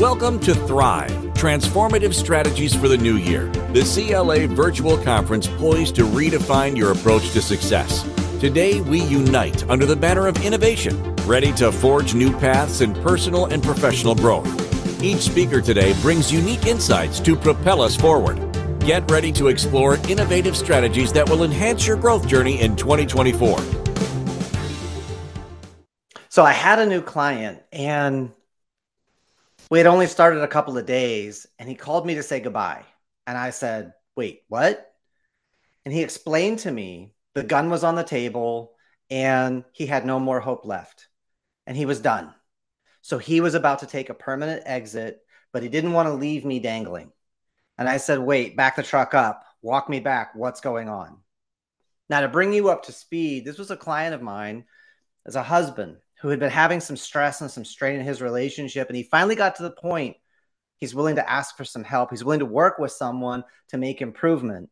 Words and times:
Welcome 0.00 0.40
to 0.40 0.54
Thrive 0.54 1.10
Transformative 1.34 2.14
Strategies 2.14 2.74
for 2.74 2.88
the 2.88 2.96
New 2.96 3.16
Year, 3.16 3.48
the 3.74 3.82
CLA 3.82 4.46
virtual 4.46 4.96
conference 4.96 5.46
poised 5.46 5.94
to 5.96 6.04
redefine 6.04 6.74
your 6.74 6.92
approach 6.92 7.32
to 7.32 7.42
success. 7.42 8.02
Today, 8.40 8.80
we 8.80 9.02
unite 9.02 9.68
under 9.68 9.84
the 9.84 9.94
banner 9.94 10.26
of 10.26 10.42
innovation, 10.42 11.14
ready 11.26 11.52
to 11.52 11.70
forge 11.70 12.14
new 12.14 12.32
paths 12.38 12.80
in 12.80 12.94
personal 13.02 13.44
and 13.44 13.62
professional 13.62 14.14
growth. 14.14 14.48
Each 15.02 15.20
speaker 15.20 15.60
today 15.60 15.92
brings 16.00 16.32
unique 16.32 16.64
insights 16.64 17.20
to 17.20 17.36
propel 17.36 17.82
us 17.82 17.94
forward. 17.94 18.38
Get 18.80 19.10
ready 19.10 19.30
to 19.32 19.48
explore 19.48 19.98
innovative 20.08 20.56
strategies 20.56 21.12
that 21.12 21.28
will 21.28 21.44
enhance 21.44 21.86
your 21.86 21.98
growth 21.98 22.26
journey 22.26 22.58
in 22.62 22.74
2024. 22.74 23.58
So, 26.30 26.42
I 26.42 26.52
had 26.52 26.78
a 26.78 26.86
new 26.86 27.02
client 27.02 27.60
and 27.70 28.32
we 29.70 29.78
had 29.78 29.86
only 29.86 30.08
started 30.08 30.42
a 30.42 30.48
couple 30.48 30.76
of 30.76 30.84
days 30.84 31.46
and 31.58 31.68
he 31.68 31.76
called 31.76 32.04
me 32.04 32.16
to 32.16 32.22
say 32.22 32.40
goodbye. 32.40 32.84
And 33.26 33.38
I 33.38 33.50
said, 33.50 33.94
Wait, 34.16 34.42
what? 34.48 34.92
And 35.84 35.94
he 35.94 36.02
explained 36.02 36.58
to 36.60 36.70
me 36.70 37.14
the 37.34 37.44
gun 37.44 37.70
was 37.70 37.84
on 37.84 37.94
the 37.94 38.02
table 38.02 38.72
and 39.08 39.64
he 39.72 39.86
had 39.86 40.04
no 40.04 40.18
more 40.18 40.40
hope 40.40 40.66
left 40.66 41.06
and 41.66 41.76
he 41.76 41.86
was 41.86 42.00
done. 42.00 42.34
So 43.00 43.16
he 43.16 43.40
was 43.40 43.54
about 43.54 43.78
to 43.78 43.86
take 43.86 44.10
a 44.10 44.14
permanent 44.14 44.62
exit, 44.66 45.20
but 45.52 45.62
he 45.62 45.68
didn't 45.68 45.92
want 45.92 46.08
to 46.08 46.14
leave 46.14 46.44
me 46.44 46.58
dangling. 46.58 47.12
And 47.78 47.88
I 47.88 47.96
said, 47.96 48.18
Wait, 48.18 48.56
back 48.56 48.76
the 48.76 48.82
truck 48.82 49.14
up, 49.14 49.44
walk 49.62 49.88
me 49.88 50.00
back. 50.00 50.34
What's 50.34 50.60
going 50.60 50.88
on? 50.88 51.16
Now, 52.10 52.22
to 52.22 52.28
bring 52.28 52.52
you 52.52 52.70
up 52.70 52.84
to 52.84 52.92
speed, 52.92 53.44
this 53.44 53.56
was 53.56 53.70
a 53.70 53.76
client 53.76 54.16
of 54.16 54.20
mine 54.20 54.64
as 55.24 55.36
a 55.36 55.44
husband 55.44 55.98
who 56.20 56.28
had 56.28 56.38
been 56.38 56.50
having 56.50 56.80
some 56.80 56.96
stress 56.96 57.40
and 57.40 57.50
some 57.50 57.64
strain 57.64 57.98
in 57.98 58.04
his 58.04 58.20
relationship. 58.20 58.88
And 58.88 58.96
he 58.96 59.02
finally 59.02 59.36
got 59.36 59.56
to 59.56 59.62
the 59.62 59.70
point 59.70 60.16
he's 60.76 60.94
willing 60.94 61.16
to 61.16 61.30
ask 61.30 61.56
for 61.56 61.64
some 61.64 61.84
help. 61.84 62.10
He's 62.10 62.24
willing 62.24 62.40
to 62.40 62.46
work 62.46 62.78
with 62.78 62.92
someone 62.92 63.44
to 63.68 63.78
make 63.78 64.02
improvement. 64.02 64.70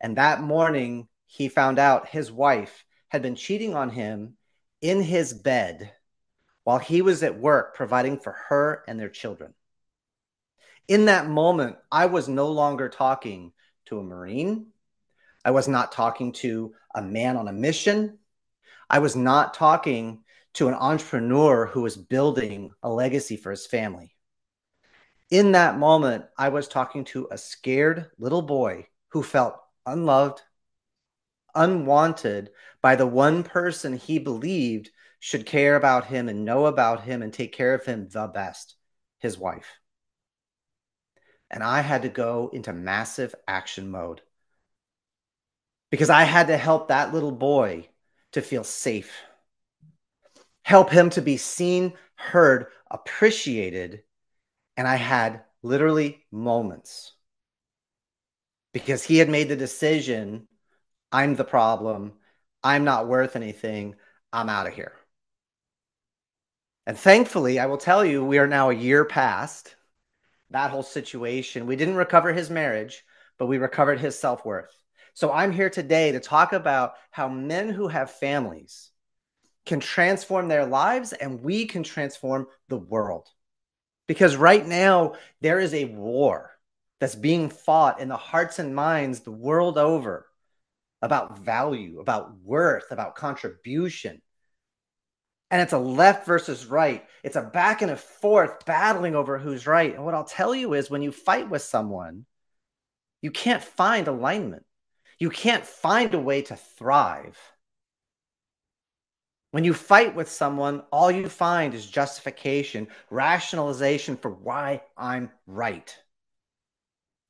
And 0.00 0.16
that 0.16 0.42
morning, 0.42 1.08
he 1.26 1.48
found 1.48 1.78
out 1.78 2.08
his 2.08 2.32
wife 2.32 2.84
had 3.08 3.22
been 3.22 3.36
cheating 3.36 3.74
on 3.74 3.90
him 3.90 4.36
in 4.80 5.02
his 5.02 5.32
bed 5.32 5.92
while 6.64 6.78
he 6.78 7.02
was 7.02 7.22
at 7.22 7.38
work 7.38 7.76
providing 7.76 8.18
for 8.18 8.32
her 8.48 8.82
and 8.88 8.98
their 8.98 9.08
children. 9.08 9.54
In 10.88 11.04
that 11.04 11.28
moment, 11.28 11.76
I 11.92 12.06
was 12.06 12.28
no 12.28 12.48
longer 12.50 12.88
talking 12.88 13.52
to 13.86 14.00
a 14.00 14.02
Marine. 14.02 14.66
I 15.44 15.52
was 15.52 15.68
not 15.68 15.92
talking 15.92 16.32
to 16.32 16.74
a 16.94 17.00
man 17.00 17.36
on 17.36 17.46
a 17.46 17.52
mission. 17.52 18.18
I 18.88 18.98
was 18.98 19.14
not 19.14 19.54
talking 19.54 20.24
to 20.54 20.68
an 20.68 20.74
entrepreneur 20.74 21.66
who 21.66 21.82
was 21.82 21.96
building 21.96 22.70
a 22.82 22.90
legacy 22.90 23.36
for 23.36 23.50
his 23.50 23.66
family. 23.66 24.14
In 25.30 25.52
that 25.52 25.78
moment, 25.78 26.24
I 26.36 26.48
was 26.48 26.66
talking 26.66 27.04
to 27.06 27.28
a 27.30 27.38
scared 27.38 28.10
little 28.18 28.42
boy 28.42 28.88
who 29.08 29.22
felt 29.22 29.56
unloved, 29.86 30.42
unwanted 31.54 32.50
by 32.82 32.96
the 32.96 33.06
one 33.06 33.44
person 33.44 33.96
he 33.96 34.18
believed 34.18 34.90
should 35.20 35.46
care 35.46 35.76
about 35.76 36.06
him 36.06 36.28
and 36.28 36.44
know 36.44 36.66
about 36.66 37.04
him 37.04 37.22
and 37.22 37.32
take 37.32 37.52
care 37.52 37.74
of 37.74 37.84
him 37.84 38.08
the 38.08 38.26
best 38.26 38.74
his 39.18 39.38
wife. 39.38 39.78
And 41.50 41.62
I 41.62 41.80
had 41.80 42.02
to 42.02 42.08
go 42.08 42.50
into 42.52 42.72
massive 42.72 43.34
action 43.46 43.90
mode 43.90 44.22
because 45.90 46.10
I 46.10 46.22
had 46.22 46.46
to 46.46 46.56
help 46.56 46.88
that 46.88 47.12
little 47.12 47.32
boy 47.32 47.88
to 48.32 48.40
feel 48.40 48.64
safe 48.64 49.12
help 50.70 50.88
him 50.88 51.10
to 51.10 51.20
be 51.20 51.36
seen, 51.36 51.94
heard, 52.14 52.66
appreciated. 52.88 54.04
And 54.76 54.86
I 54.86 54.94
had 54.94 55.42
literally 55.64 56.24
moments 56.30 57.12
because 58.72 59.02
he 59.02 59.18
had 59.18 59.28
made 59.28 59.48
the 59.48 59.56
decision 59.56 60.46
I'm 61.10 61.34
the 61.34 61.42
problem. 61.42 62.12
I'm 62.62 62.84
not 62.84 63.08
worth 63.08 63.34
anything. 63.34 63.96
I'm 64.32 64.48
out 64.48 64.68
of 64.68 64.74
here. 64.74 64.92
And 66.86 66.96
thankfully, 66.96 67.58
I 67.58 67.66
will 67.66 67.76
tell 67.76 68.04
you, 68.04 68.24
we 68.24 68.38
are 68.38 68.46
now 68.46 68.70
a 68.70 68.74
year 68.74 69.04
past 69.04 69.74
that 70.50 70.70
whole 70.70 70.84
situation. 70.84 71.66
We 71.66 71.74
didn't 71.74 71.96
recover 71.96 72.32
his 72.32 72.48
marriage, 72.48 73.02
but 73.38 73.46
we 73.46 73.58
recovered 73.58 73.98
his 73.98 74.16
self 74.16 74.44
worth. 74.44 74.72
So 75.14 75.32
I'm 75.32 75.50
here 75.50 75.68
today 75.68 76.12
to 76.12 76.20
talk 76.20 76.52
about 76.52 76.92
how 77.10 77.28
men 77.28 77.70
who 77.70 77.88
have 77.88 78.12
families 78.12 78.89
can 79.66 79.80
transform 79.80 80.48
their 80.48 80.66
lives 80.66 81.12
and 81.12 81.42
we 81.42 81.66
can 81.66 81.82
transform 81.82 82.46
the 82.68 82.78
world. 82.78 83.28
Because 84.06 84.36
right 84.36 84.66
now, 84.66 85.14
there 85.40 85.60
is 85.60 85.72
a 85.74 85.84
war 85.84 86.50
that's 86.98 87.14
being 87.14 87.48
fought 87.48 88.00
in 88.00 88.08
the 88.08 88.16
hearts 88.16 88.58
and 88.58 88.74
minds 88.74 89.20
the 89.20 89.30
world 89.30 89.78
over 89.78 90.26
about 91.02 91.38
value, 91.38 92.00
about 92.00 92.38
worth, 92.42 92.90
about 92.90 93.14
contribution. 93.14 94.20
And 95.50 95.62
it's 95.62 95.72
a 95.72 95.78
left 95.78 96.26
versus 96.26 96.66
right. 96.66 97.04
It's 97.22 97.36
a 97.36 97.42
back 97.42 97.82
and 97.82 97.90
a 97.90 97.96
forth 97.96 98.64
battling 98.66 99.16
over 99.16 99.38
who's 99.38 99.66
right. 99.66 99.94
And 99.94 100.04
what 100.04 100.14
I'll 100.14 100.24
tell 100.24 100.54
you 100.54 100.74
is 100.74 100.90
when 100.90 101.02
you 101.02 101.10
fight 101.10 101.48
with 101.48 101.62
someone, 101.62 102.26
you 103.22 103.30
can't 103.30 103.62
find 103.62 104.06
alignment. 104.06 104.64
You 105.18 105.30
can't 105.30 105.66
find 105.66 106.14
a 106.14 106.20
way 106.20 106.42
to 106.42 106.56
thrive. 106.56 107.38
When 109.52 109.64
you 109.64 109.74
fight 109.74 110.14
with 110.14 110.30
someone, 110.30 110.82
all 110.92 111.10
you 111.10 111.28
find 111.28 111.74
is 111.74 111.84
justification, 111.86 112.86
rationalization 113.10 114.16
for 114.16 114.30
why 114.30 114.82
I'm 114.96 115.30
right. 115.46 115.94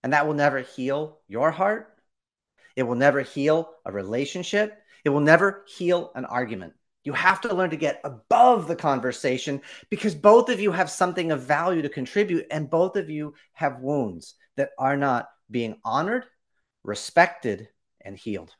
And 0.02 0.12
that 0.12 0.26
will 0.26 0.34
never 0.34 0.60
heal 0.60 1.20
your 1.28 1.50
heart. 1.50 1.96
It 2.76 2.82
will 2.82 2.94
never 2.94 3.22
heal 3.22 3.70
a 3.86 3.92
relationship. 3.92 4.82
It 5.04 5.08
will 5.10 5.20
never 5.20 5.64
heal 5.66 6.12
an 6.14 6.26
argument. 6.26 6.74
You 7.04 7.14
have 7.14 7.40
to 7.42 7.54
learn 7.54 7.70
to 7.70 7.76
get 7.76 8.02
above 8.04 8.68
the 8.68 8.76
conversation 8.76 9.62
because 9.88 10.14
both 10.14 10.50
of 10.50 10.60
you 10.60 10.72
have 10.72 10.90
something 10.90 11.32
of 11.32 11.42
value 11.42 11.80
to 11.82 11.88
contribute, 11.88 12.46
and 12.50 12.68
both 12.68 12.96
of 12.96 13.08
you 13.08 13.34
have 13.54 13.80
wounds 13.80 14.34
that 14.56 14.70
are 14.78 14.98
not 14.98 15.30
being 15.50 15.76
honored, 15.84 16.24
respected, 16.84 17.68
and 18.02 18.16
healed. 18.16 18.54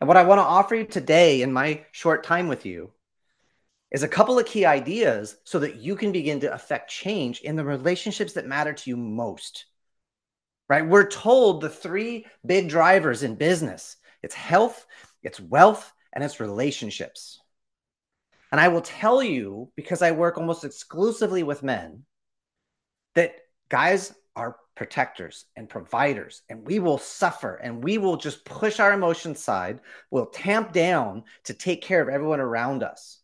And 0.00 0.08
what 0.08 0.16
I 0.16 0.24
want 0.24 0.38
to 0.38 0.44
offer 0.44 0.74
you 0.74 0.84
today 0.84 1.42
in 1.42 1.52
my 1.52 1.84
short 1.92 2.24
time 2.24 2.48
with 2.48 2.66
you 2.66 2.92
is 3.90 4.02
a 4.02 4.08
couple 4.08 4.38
of 4.38 4.46
key 4.46 4.64
ideas 4.64 5.36
so 5.44 5.58
that 5.58 5.76
you 5.76 5.94
can 5.94 6.12
begin 6.12 6.40
to 6.40 6.52
affect 6.52 6.90
change 6.90 7.40
in 7.40 7.56
the 7.56 7.64
relationships 7.64 8.32
that 8.32 8.46
matter 8.46 8.72
to 8.72 8.90
you 8.90 8.96
most. 8.96 9.66
Right? 10.68 10.86
We're 10.86 11.08
told 11.08 11.60
the 11.60 11.68
three 11.68 12.26
big 12.44 12.68
drivers 12.68 13.22
in 13.22 13.34
business 13.34 13.96
it's 14.22 14.34
health, 14.34 14.86
it's 15.22 15.40
wealth, 15.40 15.92
and 16.12 16.22
it's 16.22 16.40
relationships. 16.40 17.40
And 18.50 18.60
I 18.60 18.68
will 18.68 18.82
tell 18.82 19.22
you, 19.22 19.70
because 19.76 20.02
I 20.02 20.12
work 20.12 20.38
almost 20.38 20.64
exclusively 20.64 21.42
with 21.42 21.62
men, 21.62 22.04
that 23.14 23.34
guys 23.68 24.14
are 24.36 24.56
protectors 24.74 25.44
and 25.56 25.68
providers 25.68 26.42
and 26.48 26.66
we 26.66 26.78
will 26.78 26.98
suffer 26.98 27.56
and 27.56 27.84
we 27.84 27.98
will 27.98 28.16
just 28.16 28.44
push 28.44 28.80
our 28.80 28.92
emotions 28.92 29.38
aside. 29.38 29.80
We'll 30.10 30.26
tamp 30.26 30.72
down 30.72 31.24
to 31.44 31.54
take 31.54 31.82
care 31.82 32.00
of 32.00 32.08
everyone 32.08 32.40
around 32.40 32.82
us. 32.82 33.20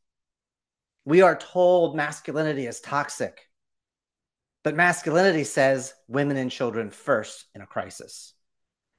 We 1.05 1.23
are 1.23 1.37
told 1.37 1.97
masculinity 1.97 2.67
is 2.67 2.81
toxic 2.81 3.49
but 4.69 4.75
masculinity 4.75 5.45
says 5.45 5.95
women 6.09 6.37
and 6.37 6.51
children 6.51 6.91
first 6.91 7.47
in 7.55 7.63
a 7.63 7.67
crisis. 7.67 8.35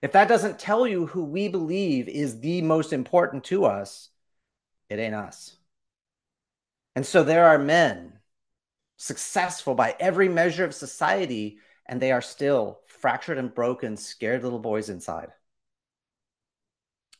If 0.01 0.13
that 0.13 0.27
doesn't 0.27 0.57
tell 0.57 0.87
you 0.87 1.05
who 1.05 1.25
we 1.25 1.47
believe 1.47 2.07
is 2.07 2.39
the 2.39 2.61
most 2.61 2.93
important 2.93 3.43
to 3.45 3.65
us 3.65 4.09
it 4.89 4.97
ain't 4.97 5.13
us. 5.13 5.55
And 6.95 7.05
so 7.05 7.23
there 7.23 7.45
are 7.45 7.59
men 7.59 8.13
successful 8.97 9.75
by 9.75 9.95
every 9.99 10.27
measure 10.27 10.65
of 10.65 10.73
society 10.73 11.59
and 11.89 11.99
they 11.99 12.11
are 12.11 12.21
still 12.21 12.79
fractured 12.85 13.39
and 13.39 13.53
broken, 13.53 13.97
scared 13.97 14.43
little 14.43 14.59
boys 14.59 14.89
inside. 14.89 15.29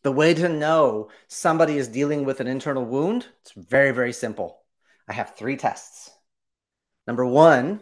The 0.03 0.11
way 0.11 0.35
to 0.35 0.47
know 0.47 1.09
somebody 1.27 1.77
is 1.77 1.87
dealing 1.87 2.23
with 2.23 2.39
an 2.39 2.47
internal 2.47 2.85
wound, 2.85 3.27
it's 3.41 3.51
very, 3.51 3.91
very 3.91 4.13
simple. 4.13 4.61
I 5.07 5.13
have 5.13 5.35
three 5.35 5.57
tests. 5.57 6.11
Number 7.07 7.25
one, 7.25 7.81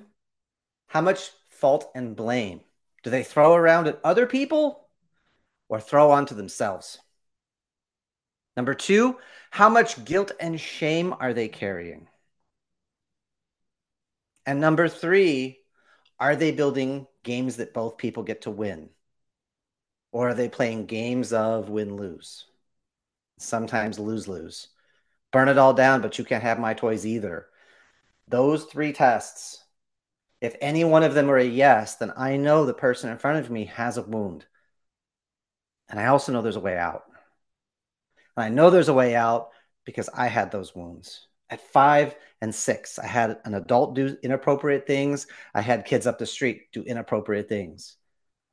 how 0.87 1.01
much 1.01 1.29
fault 1.49 1.91
and 1.93 2.15
blame 2.15 2.61
do 3.03 3.09
they 3.09 3.23
throw 3.23 3.53
around 3.53 3.87
at 3.87 3.99
other 4.03 4.25
people 4.25 4.87
or 5.67 5.81
throw 5.81 6.11
onto 6.11 6.35
themselves? 6.35 6.99
Number 8.55 8.73
two, 8.73 9.17
how 9.51 9.67
much 9.67 10.05
guilt 10.05 10.31
and 10.39 10.59
shame 10.59 11.13
are 11.19 11.33
they 11.33 11.49
carrying? 11.49 12.07
And 14.45 14.61
number 14.61 14.87
three, 14.87 15.59
are 16.19 16.35
they 16.35 16.51
building 16.51 17.07
games 17.23 17.57
that 17.57 17.73
both 17.73 17.97
people 17.97 18.23
get 18.23 18.41
to 18.43 18.51
win? 18.51 18.89
Or 20.11 20.27
are 20.29 20.33
they 20.33 20.49
playing 20.49 20.87
games 20.87 21.31
of 21.31 21.69
win 21.69 21.95
lose? 21.95 22.45
Sometimes 23.39 23.99
lose 23.99 24.27
lose. 24.27 24.69
Burn 25.31 25.49
it 25.49 25.57
all 25.57 25.73
down, 25.73 26.01
but 26.01 26.19
you 26.19 26.25
can't 26.25 26.43
have 26.43 26.59
my 26.59 26.73
toys 26.75 27.05
either. 27.05 27.47
Those 28.27 28.65
three 28.65 28.93
tests 28.93 29.63
If 30.41 30.55
any 30.61 30.83
one 30.85 31.03
of 31.03 31.13
them 31.15 31.29
are 31.31 31.37
a 31.37 31.43
yes, 31.45 31.95
then 31.97 32.13
I 32.17 32.37
know 32.37 32.65
the 32.65 32.73
person 32.73 33.11
in 33.11 33.19
front 33.19 33.39
of 33.45 33.51
me 33.51 33.65
has 33.65 33.97
a 33.97 34.03
wound. 34.03 34.47
And 35.89 35.99
I 35.99 36.05
also 36.07 36.31
know 36.31 36.41
there's 36.41 36.55
a 36.55 36.61
way 36.61 36.77
out. 36.77 37.03
And 38.37 38.45
I 38.45 38.49
know 38.49 38.69
there's 38.69 38.87
a 38.87 38.93
way 38.93 39.15
out 39.15 39.49
because 39.83 40.07
I 40.13 40.27
had 40.27 40.49
those 40.51 40.73
wounds. 40.73 41.27
At 41.49 41.61
five 41.61 42.15
and 42.41 42.53
six, 42.53 42.99
I 42.99 43.07
had 43.07 43.37
an 43.45 43.53
adult 43.53 43.95
do 43.95 44.17
inappropriate 44.21 44.85
things. 44.85 45.27
I 45.53 45.61
had 45.61 45.85
kids 45.85 46.05
up 46.05 46.19
the 46.19 46.25
street 46.25 46.71
do 46.71 46.83
inappropriate 46.83 47.49
things. 47.49 47.95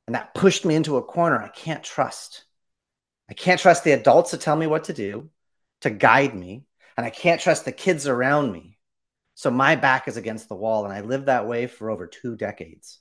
And 0.07 0.15
that 0.15 0.33
pushed 0.33 0.65
me 0.65 0.75
into 0.75 0.97
a 0.97 1.03
corner 1.03 1.41
I 1.41 1.49
can't 1.49 1.83
trust. 1.83 2.45
I 3.29 3.33
can't 3.33 3.59
trust 3.59 3.83
the 3.83 3.91
adults 3.91 4.31
to 4.31 4.37
tell 4.37 4.55
me 4.55 4.67
what 4.67 4.85
to 4.85 4.93
do, 4.93 5.29
to 5.81 5.89
guide 5.89 6.35
me. 6.35 6.65
And 6.95 7.05
I 7.05 7.09
can't 7.09 7.41
trust 7.41 7.65
the 7.65 7.71
kids 7.71 8.07
around 8.07 8.51
me. 8.51 8.77
So 9.33 9.51
my 9.51 9.75
back 9.75 10.07
is 10.07 10.15
against 10.15 10.47
the 10.47 10.55
wall. 10.55 10.85
And 10.85 10.93
I 10.93 11.01
lived 11.01 11.25
that 11.25 11.47
way 11.47 11.67
for 11.67 11.89
over 11.89 12.07
two 12.07 12.35
decades. 12.35 12.99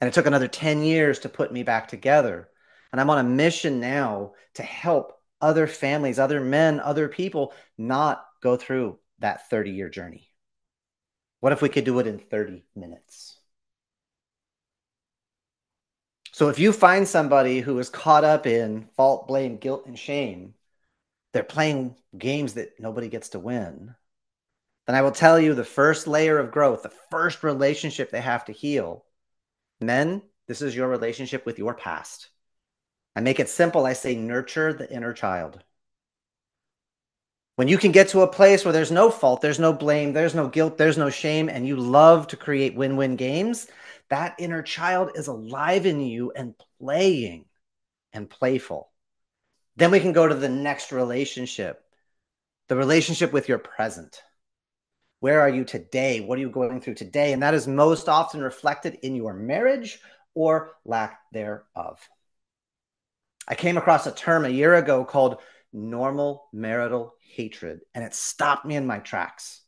And 0.00 0.08
it 0.08 0.14
took 0.14 0.26
another 0.26 0.48
10 0.48 0.82
years 0.82 1.20
to 1.20 1.28
put 1.28 1.52
me 1.52 1.64
back 1.64 1.88
together. 1.88 2.48
And 2.92 3.00
I'm 3.00 3.10
on 3.10 3.18
a 3.18 3.28
mission 3.28 3.80
now 3.80 4.32
to 4.54 4.62
help 4.62 5.20
other 5.40 5.66
families, 5.66 6.18
other 6.18 6.40
men, 6.40 6.80
other 6.80 7.08
people 7.08 7.52
not 7.76 8.24
go 8.40 8.56
through 8.56 8.98
that 9.18 9.48
30 9.50 9.70
year 9.70 9.88
journey. 9.88 10.28
What 11.40 11.52
if 11.52 11.62
we 11.62 11.68
could 11.68 11.84
do 11.84 11.98
it 11.98 12.06
in 12.06 12.18
30 12.18 12.64
minutes? 12.74 13.38
So 16.32 16.48
if 16.48 16.58
you 16.58 16.72
find 16.72 17.06
somebody 17.06 17.60
who 17.60 17.78
is 17.78 17.90
caught 17.90 18.24
up 18.24 18.46
in 18.46 18.88
fault, 18.96 19.26
blame, 19.26 19.56
guilt, 19.56 19.86
and 19.86 19.98
shame, 19.98 20.54
they're 21.32 21.42
playing 21.42 21.96
games 22.16 22.54
that 22.54 22.78
nobody 22.78 23.08
gets 23.08 23.30
to 23.30 23.40
win. 23.40 23.94
Then 24.86 24.96
I 24.96 25.02
will 25.02 25.10
tell 25.10 25.38
you 25.38 25.54
the 25.54 25.64
first 25.64 26.06
layer 26.06 26.38
of 26.38 26.50
growth, 26.50 26.82
the 26.82 26.92
first 27.10 27.42
relationship 27.42 28.10
they 28.10 28.20
have 28.20 28.44
to 28.46 28.52
heal. 28.52 29.04
Men, 29.80 30.22
this 30.46 30.62
is 30.62 30.74
your 30.74 30.88
relationship 30.88 31.44
with 31.44 31.58
your 31.58 31.74
past. 31.74 32.30
I 33.14 33.20
make 33.20 33.40
it 33.40 33.48
simple. 33.48 33.84
I 33.84 33.92
say, 33.92 34.14
nurture 34.14 34.72
the 34.72 34.90
inner 34.90 35.12
child. 35.12 35.62
When 37.58 37.66
you 37.66 37.76
can 37.76 37.90
get 37.90 38.10
to 38.10 38.20
a 38.20 38.28
place 38.28 38.64
where 38.64 38.72
there's 38.72 38.92
no 38.92 39.10
fault, 39.10 39.40
there's 39.40 39.58
no 39.58 39.72
blame, 39.72 40.12
there's 40.12 40.32
no 40.32 40.46
guilt, 40.46 40.78
there's 40.78 40.96
no 40.96 41.10
shame, 41.10 41.48
and 41.48 41.66
you 41.66 41.74
love 41.74 42.28
to 42.28 42.36
create 42.36 42.76
win 42.76 42.96
win 42.96 43.16
games, 43.16 43.66
that 44.10 44.36
inner 44.38 44.62
child 44.62 45.10
is 45.16 45.26
alive 45.26 45.84
in 45.84 46.00
you 46.00 46.30
and 46.30 46.54
playing 46.78 47.46
and 48.12 48.30
playful. 48.30 48.92
Then 49.74 49.90
we 49.90 49.98
can 49.98 50.12
go 50.12 50.28
to 50.28 50.36
the 50.36 50.48
next 50.48 50.92
relationship 50.92 51.82
the 52.68 52.76
relationship 52.76 53.32
with 53.32 53.48
your 53.48 53.58
present. 53.58 54.22
Where 55.18 55.40
are 55.40 55.50
you 55.50 55.64
today? 55.64 56.20
What 56.20 56.38
are 56.38 56.42
you 56.42 56.50
going 56.50 56.80
through 56.80 56.94
today? 56.94 57.32
And 57.32 57.42
that 57.42 57.54
is 57.54 57.66
most 57.66 58.08
often 58.08 58.40
reflected 58.40 58.98
in 59.02 59.16
your 59.16 59.34
marriage 59.34 59.98
or 60.32 60.76
lack 60.84 61.18
thereof. 61.32 62.08
I 63.48 63.56
came 63.56 63.78
across 63.78 64.06
a 64.06 64.12
term 64.12 64.44
a 64.44 64.48
year 64.48 64.76
ago 64.76 65.04
called 65.04 65.38
normal 65.72 66.48
marital 66.52 67.14
hatred, 67.34 67.80
and 67.94 68.04
it 68.04 68.14
stopped 68.14 68.64
me 68.64 68.76
in 68.76 68.86
my 68.86 68.98
tracks. 68.98 69.60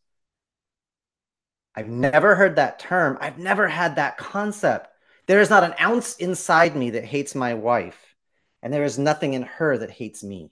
I've 1.75 1.89
never 1.89 2.35
heard 2.35 2.57
that 2.57 2.79
term. 2.79 3.19
I've 3.21 3.39
never 3.39 3.69
had 3.69 3.97
that 3.97 4.19
concept. 4.19 4.89
There 5.27 5.41
is 5.41 5.51
not 5.51 5.65
an 5.65 5.75
ounce 5.81 6.17
inside 6.17 6.75
me 6.75 6.91
that 6.91 7.05
hates 7.05 7.35
my 7.35 7.55
wife, 7.55 8.17
and 8.63 8.73
there 8.73 8.85
is 8.85 8.99
nothing 8.99 9.35
in 9.35 9.43
her 9.43 9.79
that 9.79 9.91
hates 9.91 10.25
me. 10.25 10.51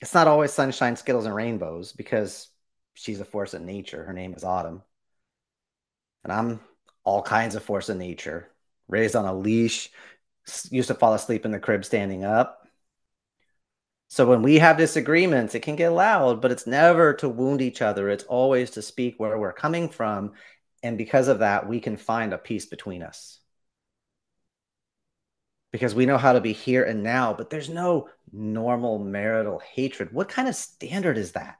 It's 0.00 0.14
not 0.14 0.26
always 0.26 0.52
sunshine, 0.52 0.96
skittles, 0.96 1.26
and 1.26 1.34
rainbows 1.34 1.92
because 1.92 2.48
she's 2.94 3.20
a 3.20 3.24
force 3.24 3.54
of 3.54 3.62
nature. 3.62 4.02
Her 4.02 4.12
name 4.12 4.34
is 4.34 4.44
Autumn. 4.44 4.82
And 6.24 6.32
I'm 6.32 6.60
all 7.04 7.22
kinds 7.22 7.54
of 7.54 7.62
force 7.62 7.88
of 7.88 7.96
nature, 7.96 8.50
raised 8.88 9.16
on 9.16 9.26
a 9.26 9.34
leash, 9.34 9.90
used 10.70 10.88
to 10.88 10.94
fall 10.94 11.14
asleep 11.14 11.44
in 11.44 11.50
the 11.50 11.60
crib 11.60 11.84
standing 11.84 12.24
up. 12.24 12.59
So 14.10 14.26
when 14.26 14.42
we 14.42 14.58
have 14.58 14.76
disagreements, 14.76 15.54
it 15.54 15.60
can 15.60 15.76
get 15.76 15.90
loud, 15.90 16.42
but 16.42 16.50
it's 16.50 16.66
never 16.66 17.14
to 17.14 17.28
wound 17.28 17.62
each 17.62 17.80
other. 17.80 18.08
It's 18.10 18.24
always 18.24 18.70
to 18.72 18.82
speak 18.82 19.14
where 19.18 19.38
we're 19.38 19.52
coming 19.52 19.88
from. 19.88 20.32
And 20.82 20.98
because 20.98 21.28
of 21.28 21.38
that, 21.38 21.68
we 21.68 21.78
can 21.78 21.96
find 21.96 22.32
a 22.32 22.38
peace 22.38 22.66
between 22.66 23.04
us. 23.04 23.38
Because 25.70 25.94
we 25.94 26.06
know 26.06 26.18
how 26.18 26.32
to 26.32 26.40
be 26.40 26.52
here 26.52 26.82
and 26.82 27.04
now, 27.04 27.34
but 27.34 27.50
there's 27.50 27.68
no 27.68 28.08
normal 28.32 28.98
marital 28.98 29.60
hatred. 29.60 30.12
What 30.12 30.28
kind 30.28 30.48
of 30.48 30.56
standard 30.56 31.16
is 31.16 31.32
that? 31.32 31.58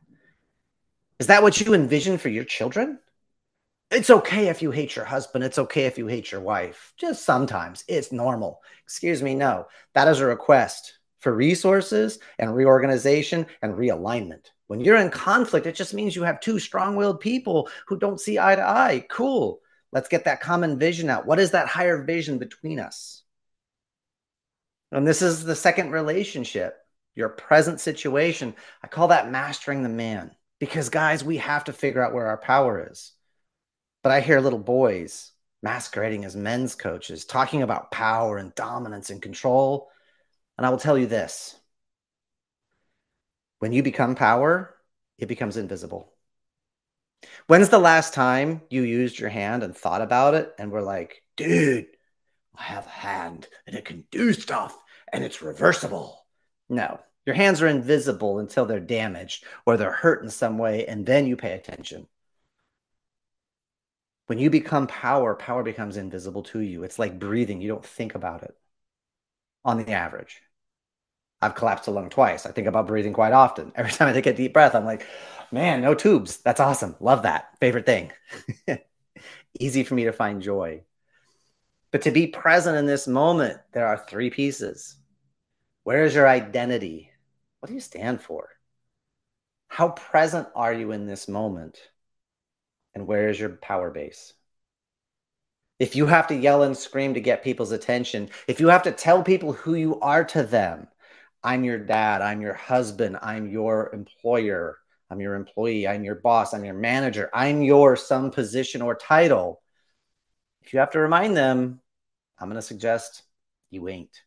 Is 1.21 1.29
that 1.29 1.45
what 1.45 1.61
you 1.61 1.73
envision 1.73 2.19
for 2.19 2.31
your 2.31 2.45
children? 2.45 2.99
It's 3.93 4.11
okay 4.11 4.49
if 4.49 4.61
you 4.61 4.73
hate 4.73 4.97
your 4.97 5.05
husband. 5.05 5.45
It's 5.45 5.59
okay 5.59 5.87
if 5.87 5.99
you 5.99 6.09
hate 6.09 6.33
your 6.33 6.41
wife. 6.41 6.95
Just 6.97 7.25
sometimes 7.25 7.85
it's 7.87 8.11
normal. 8.11 8.61
Excuse 8.83 9.23
me. 9.23 9.37
No, 9.37 9.69
that 9.95 10.09
is 10.09 10.19
a 10.19 10.27
request 10.27 10.95
for 11.21 11.35
resources 11.35 12.19
and 12.39 12.55
reorganization 12.55 13.47
and 13.63 13.75
realignment. 13.75 14.47
When 14.67 14.81
you're 14.81 14.97
in 14.97 15.11
conflict, 15.11 15.67
it 15.67 15.75
just 15.75 15.95
means 15.95 16.15
you 16.15 16.23
have 16.23 16.41
two 16.41 16.59
strong 16.59 16.97
willed 16.97 17.21
people 17.21 17.69
who 17.87 17.99
don't 17.99 18.21
see 18.21 18.39
eye 18.39 18.57
to 18.57 18.63
eye. 18.63 19.05
Cool. 19.11 19.61
Let's 19.93 20.09
get 20.09 20.25
that 20.25 20.41
common 20.41 20.79
vision 20.79 21.11
out. 21.11 21.27
What 21.27 21.41
is 21.41 21.51
that 21.53 21.69
higher 21.69 22.03
vision 22.03 22.39
between 22.39 22.79
us? 22.79 23.23
And 24.93 25.07
this 25.07 25.23
is 25.23 25.45
the 25.45 25.57
second 25.57 25.91
relationship, 25.91 26.77
your 27.15 27.29
present 27.29 27.81
situation. 27.81 28.55
I 28.83 28.89
call 28.89 29.09
that 29.09 29.31
mastering 29.31 29.83
the 29.83 29.89
man 29.89 30.33
because, 30.59 30.89
guys, 30.89 31.25
we 31.25 31.39
have 31.39 31.65
to 31.65 31.73
figure 31.73 32.03
out 32.03 32.15
where 32.15 32.27
our 32.27 32.39
power 32.39 32.89
is. 32.91 33.13
But 34.03 34.13
I 34.13 34.21
hear 34.21 34.41
little 34.41 34.59
boys 34.59 35.33
masquerading 35.63 36.25
as 36.25 36.37
men's 36.37 36.75
coaches 36.75 37.25
talking 37.25 37.63
about 37.63 37.91
power 37.91 38.39
and 38.39 38.55
dominance 38.55 39.11
and 39.11 39.21
control. 39.21 39.91
And 40.61 40.67
I 40.67 40.71
will 40.71 40.77
tell 40.77 40.99
you 40.99 41.07
this 41.07 41.59
when 43.61 43.73
you 43.73 43.83
become 43.83 44.15
power, 44.15 44.77
it 45.17 45.25
becomes 45.25 45.57
invisible. 45.57 46.13
When's 47.47 47.71
the 47.71 47.79
last 47.79 48.13
time 48.13 48.61
you 48.69 48.83
used 48.83 49.19
your 49.19 49.31
hand 49.31 49.63
and 49.63 49.75
thought 49.75 50.03
about 50.03 50.35
it 50.35 50.53
and 50.59 50.71
were 50.71 50.83
like, 50.83 51.23
dude, 51.35 51.87
I 52.55 52.65
have 52.65 52.85
a 52.85 52.91
hand 52.91 53.49
and 53.67 53.75
it 53.75 53.87
can 53.87 54.05
do 54.11 54.35
stuff 54.35 54.79
and 55.11 55.25
it's 55.25 55.41
reversible? 55.41 56.27
No, 56.69 57.01
your 57.25 57.37
hands 57.37 57.63
are 57.63 57.67
invisible 57.67 58.39
until 58.39 58.67
they're 58.67 58.81
damaged 58.81 59.47
or 59.65 59.79
they're 59.79 59.91
hurt 59.91 60.23
in 60.23 60.29
some 60.29 60.59
way, 60.59 60.85
and 60.85 61.07
then 61.07 61.27
you 61.27 61.39
pay 61.39 61.53
attention. 61.53 62.07
When 64.27 64.39
you 64.39 64.51
become 64.51 64.89
power, 64.89 65.35
power 65.35 65.63
becomes 65.63 65.97
invisible 65.97 66.43
to 66.43 66.61
you. 66.61 66.83
It's 66.83 66.99
like 66.99 67.19
breathing, 67.19 67.63
you 67.63 67.69
don't 67.69 67.83
think 67.83 68.15
about 68.15 68.43
it 68.43 68.55
on 69.65 69.79
the 69.79 69.93
average. 69.93 70.43
I've 71.43 71.55
collapsed 71.55 71.89
a 71.89 71.91
lung 71.91 72.11
twice. 72.11 72.45
I 72.45 72.53
think 72.53 72.67
about 72.67 72.87
breathing 72.87 73.13
quite 73.13 73.33
often. 73.33 73.73
Every 73.77 73.93
time 73.93 74.09
I 74.09 74.13
take 74.13 74.27
a 74.27 74.33
deep 74.33 74.53
breath, 74.53 74.75
I'm 74.75 74.85
like, 74.85 75.07
man, 75.51 75.81
no 75.81 75.95
tubes. 75.95 76.39
That's 76.39 76.61
awesome. 76.61 76.97
Love 77.01 77.23
that. 77.23 77.59
Favorite 77.61 77.87
thing. 77.87 78.13
Easy 79.59 79.83
for 79.83 79.95
me 79.95 80.05
to 80.05 80.13
find 80.13 80.43
joy. 80.43 80.83
But 81.91 82.03
to 82.03 82.11
be 82.11 82.29
present 82.29 82.77
in 82.77 82.87
this 82.87 83.09
moment, 83.09 83.59
there 83.73 83.87
are 83.87 83.99
three 83.99 84.31
pieces. 84.31 84.97
Where 85.83 86.05
is 86.05 86.15
your 86.15 86.29
identity? 86.29 87.11
What 87.59 87.69
do 87.69 87.75
you 87.75 87.81
stand 87.81 88.23
for? 88.23 88.49
How 89.69 89.89
present 89.91 90.49
are 90.55 90.73
you 90.73 90.93
in 90.93 91.07
this 91.07 91.27
moment? 91.27 91.79
And 92.95 93.07
where 93.07 93.29
is 93.29 93.41
your 93.41 93.51
power 93.51 93.91
base? 93.91 94.35
If 95.79 95.97
you 95.97 96.07
have 96.07 96.27
to 96.29 96.37
yell 96.37 96.63
and 96.63 96.77
scream 96.77 97.15
to 97.15 97.21
get 97.21 97.43
people's 97.43 97.73
attention, 97.73 98.29
if 98.47 98.61
you 98.61 98.69
have 98.69 98.83
to 98.83 98.93
tell 98.93 99.23
people 99.23 99.53
who 99.53 99.75
you 99.75 99.99
are 100.01 100.25
to 100.25 100.43
them, 100.43 100.89
I'm 101.43 101.65
your 101.65 101.79
dad, 101.79 102.23
I'm 102.23 102.41
your 102.41 102.55
husband, 102.55 103.19
I'm 103.23 103.49
your 103.49 103.91
employer, 103.95 104.79
I'm 105.11 105.21
your 105.21 105.35
employee, 105.35 105.89
I'm 105.89 106.05
your 106.05 106.17
boss, 106.17 106.53
I'm 106.53 106.65
your 106.65 106.75
manager, 106.75 107.31
I'm 107.33 107.63
your 107.63 107.97
some 107.97 108.31
position 108.31 108.83
or 108.83 108.95
title. 108.95 109.63
If 110.63 110.73
you 110.73 110.81
have 110.81 110.91
to 110.91 111.01
remind 111.01 111.37
them, 111.37 111.81
I'm 112.39 112.49
going 112.49 112.57
to 112.57 112.63
suggest 112.63 113.23
you 113.71 113.89
ain't. 113.89 114.23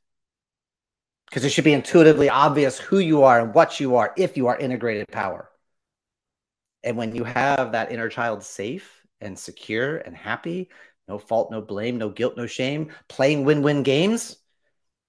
Because 1.30 1.46
it 1.46 1.50
should 1.50 1.64
be 1.64 1.74
intuitively 1.74 2.30
obvious 2.30 2.80
who 2.80 3.00
you 3.00 3.24
are 3.24 3.40
and 3.40 3.54
what 3.54 3.80
you 3.80 3.96
are 3.96 4.14
if 4.18 4.36
you 4.38 4.48
are 4.48 4.58
integrated 4.58 5.08
power. 5.08 5.50
And 6.84 6.98
when 6.98 7.16
you 7.16 7.24
have 7.24 7.72
that 7.72 7.92
inner 7.92 8.10
child 8.10 8.44
safe 8.44 9.02
and 9.22 9.38
secure 9.38 9.98
and 9.98 10.16
happy, 10.16 10.70
no 11.08 11.18
fault, 11.18 11.50
no 11.52 11.62
blame, 11.62 11.98
no 11.98 12.10
guilt, 12.10 12.38
no 12.38 12.46
shame, 12.46 12.92
playing 13.08 13.46
win 13.46 13.62
win 13.62 13.84
games, 13.84 14.38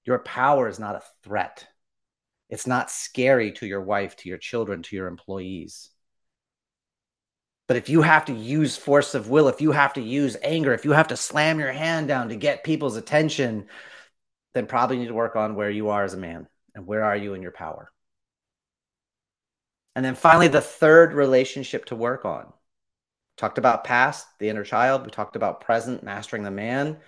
your 0.04 0.18
power 0.20 0.68
is 0.68 0.78
not 0.78 0.96
a 0.96 1.02
threat. 1.23 1.66
It's 2.54 2.68
not 2.68 2.88
scary 2.88 3.50
to 3.54 3.66
your 3.66 3.80
wife, 3.80 4.14
to 4.18 4.28
your 4.28 4.38
children, 4.38 4.84
to 4.84 4.94
your 4.94 5.08
employees. 5.08 5.90
But 7.66 7.78
if 7.78 7.88
you 7.88 8.02
have 8.02 8.26
to 8.26 8.32
use 8.32 8.76
force 8.76 9.16
of 9.16 9.28
will, 9.28 9.49
if 9.49 9.61
you 9.61 9.73
have 9.73 9.94
to 9.94 10.00
use 10.00 10.37
anger, 10.40 10.73
if 10.73 10.84
you 10.84 10.92
have 10.92 11.08
to 11.08 11.16
slam 11.16 11.58
your 11.58 11.73
hand 11.73 12.06
down 12.06 12.28
to 12.28 12.37
get 12.37 12.62
people's 12.62 12.94
attention, 12.94 13.66
then 14.52 14.66
probably 14.66 14.99
need 14.99 15.08
to 15.08 15.14
work 15.14 15.34
on 15.34 15.56
where 15.56 15.68
you 15.68 15.88
are 15.88 16.04
as 16.04 16.14
a 16.14 16.16
man 16.16 16.46
and 16.76 16.87
where 16.87 17.02
are 17.02 17.16
you 17.16 17.34
in 17.34 17.42
your 17.42 17.50
power. 17.50 17.90
And 19.96 20.04
then 20.04 20.14
finally, 20.14 20.46
the 20.46 20.61
third 20.61 21.12
relationship 21.12 21.87
to 21.87 21.96
work 21.96 22.25
on 22.25 22.52
Talked 23.37 23.58
about 23.58 23.82
past, 23.82 24.28
the 24.38 24.49
inner 24.49 24.62
child. 24.62 25.04
We 25.04 25.11
talked 25.11 25.34
about 25.34 25.61
present, 25.61 26.04
mastering 26.04 26.44
the 26.44 26.52
man. 26.52 26.99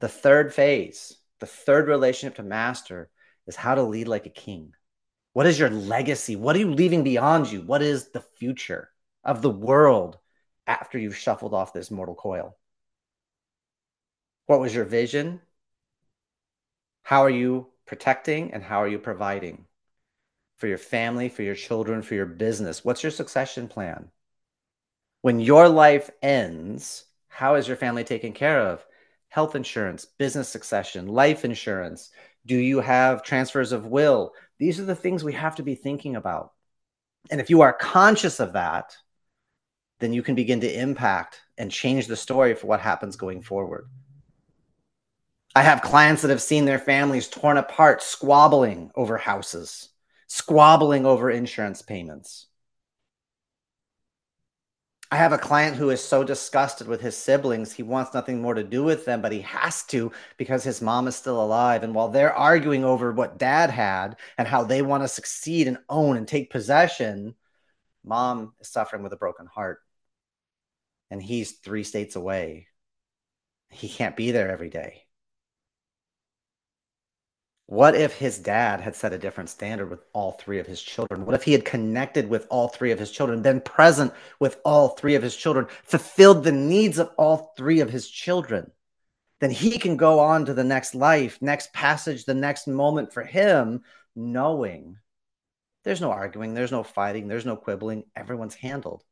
The 0.00 0.08
third 0.08 0.52
phase, 0.52 1.16
the 1.38 1.46
third 1.46 1.88
relationship 1.88 2.36
to 2.36 2.42
master 2.42 3.08
is 3.46 3.56
how 3.56 3.76
to 3.76 3.82
lead 3.82 4.06
like 4.06 4.26
a 4.26 4.30
king. 4.30 4.74
What 5.32 5.46
is 5.46 5.58
your 5.58 5.70
legacy? 5.70 6.36
What 6.36 6.56
are 6.56 6.60
you 6.60 6.72
leaving 6.72 7.04
beyond 7.04 7.50
you? 7.50 7.62
What 7.62 7.82
is 7.82 8.08
the 8.08 8.20
future 8.20 8.90
of 9.24 9.42
the 9.42 9.50
world 9.50 10.18
after 10.66 10.98
you've 10.98 11.16
shuffled 11.16 11.54
off 11.54 11.72
this 11.72 11.90
mortal 11.90 12.14
coil? 12.14 12.56
What 14.46 14.60
was 14.60 14.74
your 14.74 14.84
vision? 14.84 15.40
How 17.02 17.22
are 17.22 17.30
you 17.30 17.68
protecting 17.86 18.52
and 18.52 18.62
how 18.62 18.82
are 18.82 18.88
you 18.88 18.98
providing 18.98 19.66
for 20.58 20.66
your 20.66 20.78
family, 20.78 21.28
for 21.28 21.42
your 21.42 21.54
children, 21.54 22.02
for 22.02 22.14
your 22.14 22.26
business? 22.26 22.84
What's 22.84 23.02
your 23.02 23.12
succession 23.12 23.68
plan? 23.68 24.10
When 25.22 25.38
your 25.38 25.68
life 25.68 26.10
ends, 26.22 27.04
how 27.28 27.54
is 27.54 27.68
your 27.68 27.76
family 27.76 28.04
taken 28.04 28.32
care 28.32 28.60
of? 28.60 28.84
Health 29.28 29.54
insurance, 29.54 30.04
business 30.04 30.48
succession, 30.48 31.06
life 31.06 31.44
insurance. 31.44 32.10
Do 32.46 32.56
you 32.56 32.80
have 32.80 33.22
transfers 33.22 33.70
of 33.70 33.86
will? 33.86 34.32
These 34.60 34.78
are 34.78 34.84
the 34.84 34.94
things 34.94 35.24
we 35.24 35.32
have 35.32 35.56
to 35.56 35.62
be 35.62 35.74
thinking 35.74 36.16
about. 36.16 36.52
And 37.30 37.40
if 37.40 37.48
you 37.48 37.62
are 37.62 37.72
conscious 37.72 38.40
of 38.40 38.52
that, 38.52 38.94
then 40.00 40.12
you 40.12 40.22
can 40.22 40.34
begin 40.34 40.60
to 40.60 40.80
impact 40.80 41.40
and 41.56 41.70
change 41.70 42.06
the 42.06 42.16
story 42.16 42.54
for 42.54 42.66
what 42.66 42.80
happens 42.80 43.16
going 43.16 43.40
forward. 43.40 43.88
I 45.56 45.62
have 45.62 45.80
clients 45.80 46.20
that 46.22 46.30
have 46.30 46.42
seen 46.42 46.66
their 46.66 46.78
families 46.78 47.26
torn 47.26 47.56
apart, 47.56 48.02
squabbling 48.02 48.90
over 48.94 49.16
houses, 49.16 49.88
squabbling 50.26 51.06
over 51.06 51.30
insurance 51.30 51.80
payments. 51.80 52.46
I 55.12 55.16
have 55.16 55.32
a 55.32 55.38
client 55.38 55.76
who 55.76 55.90
is 55.90 56.02
so 56.02 56.22
disgusted 56.22 56.86
with 56.86 57.00
his 57.00 57.16
siblings, 57.16 57.72
he 57.72 57.82
wants 57.82 58.14
nothing 58.14 58.40
more 58.40 58.54
to 58.54 58.62
do 58.62 58.84
with 58.84 59.04
them, 59.04 59.20
but 59.20 59.32
he 59.32 59.40
has 59.40 59.82
to 59.86 60.12
because 60.36 60.62
his 60.62 60.80
mom 60.80 61.08
is 61.08 61.16
still 61.16 61.42
alive. 61.42 61.82
And 61.82 61.94
while 61.94 62.08
they're 62.08 62.32
arguing 62.32 62.84
over 62.84 63.10
what 63.10 63.36
dad 63.38 63.70
had 63.70 64.16
and 64.38 64.46
how 64.46 64.62
they 64.62 64.82
want 64.82 65.02
to 65.02 65.08
succeed 65.08 65.66
and 65.66 65.78
own 65.88 66.16
and 66.16 66.28
take 66.28 66.50
possession, 66.50 67.34
mom 68.04 68.54
is 68.60 68.68
suffering 68.68 69.02
with 69.02 69.12
a 69.12 69.16
broken 69.16 69.46
heart. 69.46 69.80
And 71.10 71.20
he's 71.20 71.52
three 71.58 71.82
states 71.82 72.14
away. 72.14 72.68
He 73.70 73.88
can't 73.88 74.16
be 74.16 74.30
there 74.30 74.50
every 74.50 74.70
day. 74.70 75.06
What 77.70 77.94
if 77.94 78.14
his 78.14 78.40
dad 78.40 78.80
had 78.80 78.96
set 78.96 79.12
a 79.12 79.18
different 79.18 79.48
standard 79.48 79.90
with 79.90 80.02
all 80.12 80.32
three 80.32 80.58
of 80.58 80.66
his 80.66 80.82
children? 80.82 81.24
What 81.24 81.36
if 81.36 81.44
he 81.44 81.52
had 81.52 81.64
connected 81.64 82.28
with 82.28 82.48
all 82.50 82.66
three 82.66 82.90
of 82.90 82.98
his 82.98 83.12
children, 83.12 83.42
been 83.42 83.60
present 83.60 84.12
with 84.40 84.60
all 84.64 84.88
three 84.88 85.14
of 85.14 85.22
his 85.22 85.36
children, 85.36 85.68
fulfilled 85.84 86.42
the 86.42 86.50
needs 86.50 86.98
of 86.98 87.12
all 87.16 87.52
three 87.56 87.78
of 87.78 87.88
his 87.88 88.10
children? 88.10 88.72
Then 89.38 89.52
he 89.52 89.78
can 89.78 89.96
go 89.96 90.18
on 90.18 90.46
to 90.46 90.52
the 90.52 90.64
next 90.64 90.96
life, 90.96 91.40
next 91.40 91.72
passage, 91.72 92.24
the 92.24 92.34
next 92.34 92.66
moment 92.66 93.12
for 93.12 93.22
him, 93.22 93.84
knowing 94.16 94.98
there's 95.84 96.00
no 96.00 96.10
arguing, 96.10 96.54
there's 96.54 96.72
no 96.72 96.82
fighting, 96.82 97.28
there's 97.28 97.46
no 97.46 97.54
quibbling. 97.54 98.02
Everyone's 98.16 98.56
handled. 98.56 99.04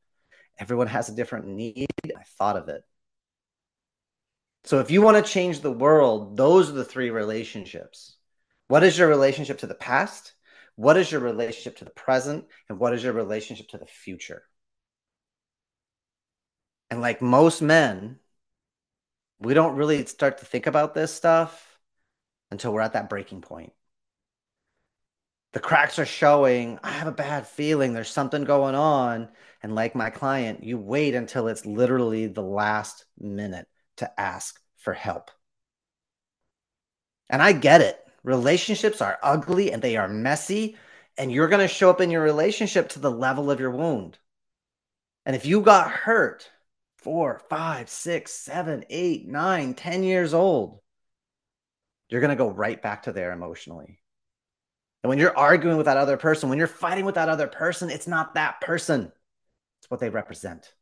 Everyone 0.58 0.88
has 0.88 1.08
a 1.08 1.14
different 1.14 1.46
need. 1.46 1.86
I 2.04 2.24
thought 2.36 2.56
of 2.56 2.68
it. 2.68 2.82
So 4.64 4.80
if 4.80 4.90
you 4.90 5.00
want 5.00 5.24
to 5.24 5.32
change 5.32 5.60
the 5.60 5.70
world, 5.70 6.36
those 6.36 6.68
are 6.68 6.72
the 6.72 6.84
three 6.84 7.10
relationships 7.10 8.16
what 8.68 8.84
is 8.84 8.96
your 8.98 9.08
relationship 9.08 9.58
to 9.58 9.66
the 9.66 9.74
past? 9.74 10.34
What 10.76 10.96
is 10.96 11.10
your 11.10 11.20
relationship 11.20 11.78
to 11.78 11.84
the 11.84 11.90
present? 11.90 12.44
And 12.68 12.78
what 12.78 12.94
is 12.94 13.02
your 13.02 13.14
relationship 13.14 13.68
to 13.68 13.78
the 13.78 13.86
future? 13.86 14.42
And 16.90 17.00
like 17.00 17.20
most 17.20 17.60
men, 17.60 18.18
we 19.40 19.54
don't 19.54 19.76
really 19.76 20.04
start 20.06 20.38
to 20.38 20.44
think 20.44 20.66
about 20.66 20.94
this 20.94 21.12
stuff 21.12 21.78
until 22.50 22.72
we're 22.72 22.82
at 22.82 22.92
that 22.92 23.10
breaking 23.10 23.40
point. 23.40 23.72
The 25.52 25.60
cracks 25.60 25.98
are 25.98 26.06
showing. 26.06 26.78
I 26.82 26.90
have 26.90 27.08
a 27.08 27.12
bad 27.12 27.46
feeling. 27.46 27.94
There's 27.94 28.10
something 28.10 28.44
going 28.44 28.74
on. 28.74 29.28
And 29.62 29.74
like 29.74 29.94
my 29.94 30.10
client, 30.10 30.62
you 30.62 30.78
wait 30.78 31.14
until 31.14 31.48
it's 31.48 31.66
literally 31.66 32.26
the 32.26 32.42
last 32.42 33.06
minute 33.18 33.66
to 33.96 34.20
ask 34.20 34.60
for 34.76 34.92
help. 34.92 35.30
And 37.30 37.42
I 37.42 37.52
get 37.52 37.80
it 37.80 37.98
relationships 38.28 39.00
are 39.00 39.18
ugly 39.22 39.72
and 39.72 39.80
they 39.80 39.96
are 39.96 40.06
messy, 40.06 40.76
and 41.16 41.32
you're 41.32 41.48
going 41.48 41.66
to 41.66 41.74
show 41.74 41.88
up 41.88 42.02
in 42.02 42.10
your 42.10 42.22
relationship 42.22 42.90
to 42.90 42.98
the 42.98 43.10
level 43.10 43.50
of 43.50 43.58
your 43.58 43.70
wound. 43.70 44.18
And 45.24 45.34
if 45.34 45.46
you 45.46 45.62
got 45.62 45.90
hurt 45.90 46.50
four, 46.98 47.40
five, 47.48 47.88
six, 47.88 48.32
seven, 48.32 48.84
eight, 48.90 49.26
nine, 49.26 49.72
ten 49.72 50.04
years 50.04 50.34
old, 50.34 50.80
you're 52.10 52.20
going 52.20 52.28
to 52.28 52.36
go 52.36 52.50
right 52.50 52.80
back 52.80 53.04
to 53.04 53.12
there 53.12 53.32
emotionally. 53.32 53.98
And 55.02 55.08
when 55.08 55.18
you're 55.18 55.36
arguing 55.36 55.78
with 55.78 55.86
that 55.86 55.96
other 55.96 56.18
person, 56.18 56.50
when 56.50 56.58
you're 56.58 56.66
fighting 56.66 57.06
with 57.06 57.14
that 57.14 57.30
other 57.30 57.46
person, 57.46 57.88
it's 57.88 58.06
not 58.06 58.34
that 58.34 58.60
person, 58.60 59.10
it's 59.80 59.90
what 59.90 60.00
they 60.00 60.10
represent. 60.10 60.74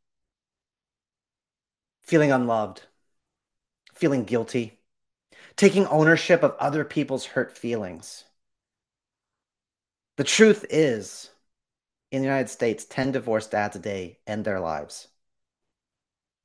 Feeling 2.03 2.33
unloved, 2.33 2.81
feeling 3.93 4.25
guilty, 4.25 4.76
taking 5.57 5.87
ownership 5.87 6.43
of 6.43 6.55
other 6.59 6.85
people's 6.85 7.25
hurt 7.25 7.57
feelings. 7.57 8.23
The 10.17 10.23
truth 10.23 10.65
is, 10.69 11.29
in 12.11 12.21
the 12.21 12.27
United 12.27 12.49
States, 12.49 12.85
10 12.85 13.11
divorced 13.11 13.51
dads 13.51 13.75
a 13.75 13.79
day 13.79 14.19
end 14.25 14.45
their 14.45 14.59
lives. 14.59 15.07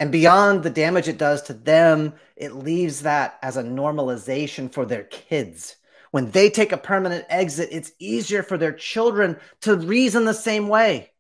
And 0.01 0.11
beyond 0.11 0.63
the 0.63 0.71
damage 0.71 1.09
it 1.09 1.19
does 1.19 1.43
to 1.43 1.55
them, 1.55 2.15
it 2.35 2.55
leaves 2.55 3.03
that 3.03 3.39
as 3.41 3.57
a 3.57 3.63
normalization 3.63 4.73
for 4.73 4.85
their 4.85 5.05
kids. 5.05 5.77
When 6.11 6.31
they 6.31 6.51
take 6.51 6.73
a 6.73 6.77
permanent 6.77 7.25
exit, 7.29 7.69
it's 7.71 7.93
easier 7.99 8.43
for 8.43 8.59
their 8.59 8.73
children 8.73 9.39
to 9.61 9.77
reason 9.77 10.25
the 10.25 10.35
same 10.35 10.69
way. 10.69 11.13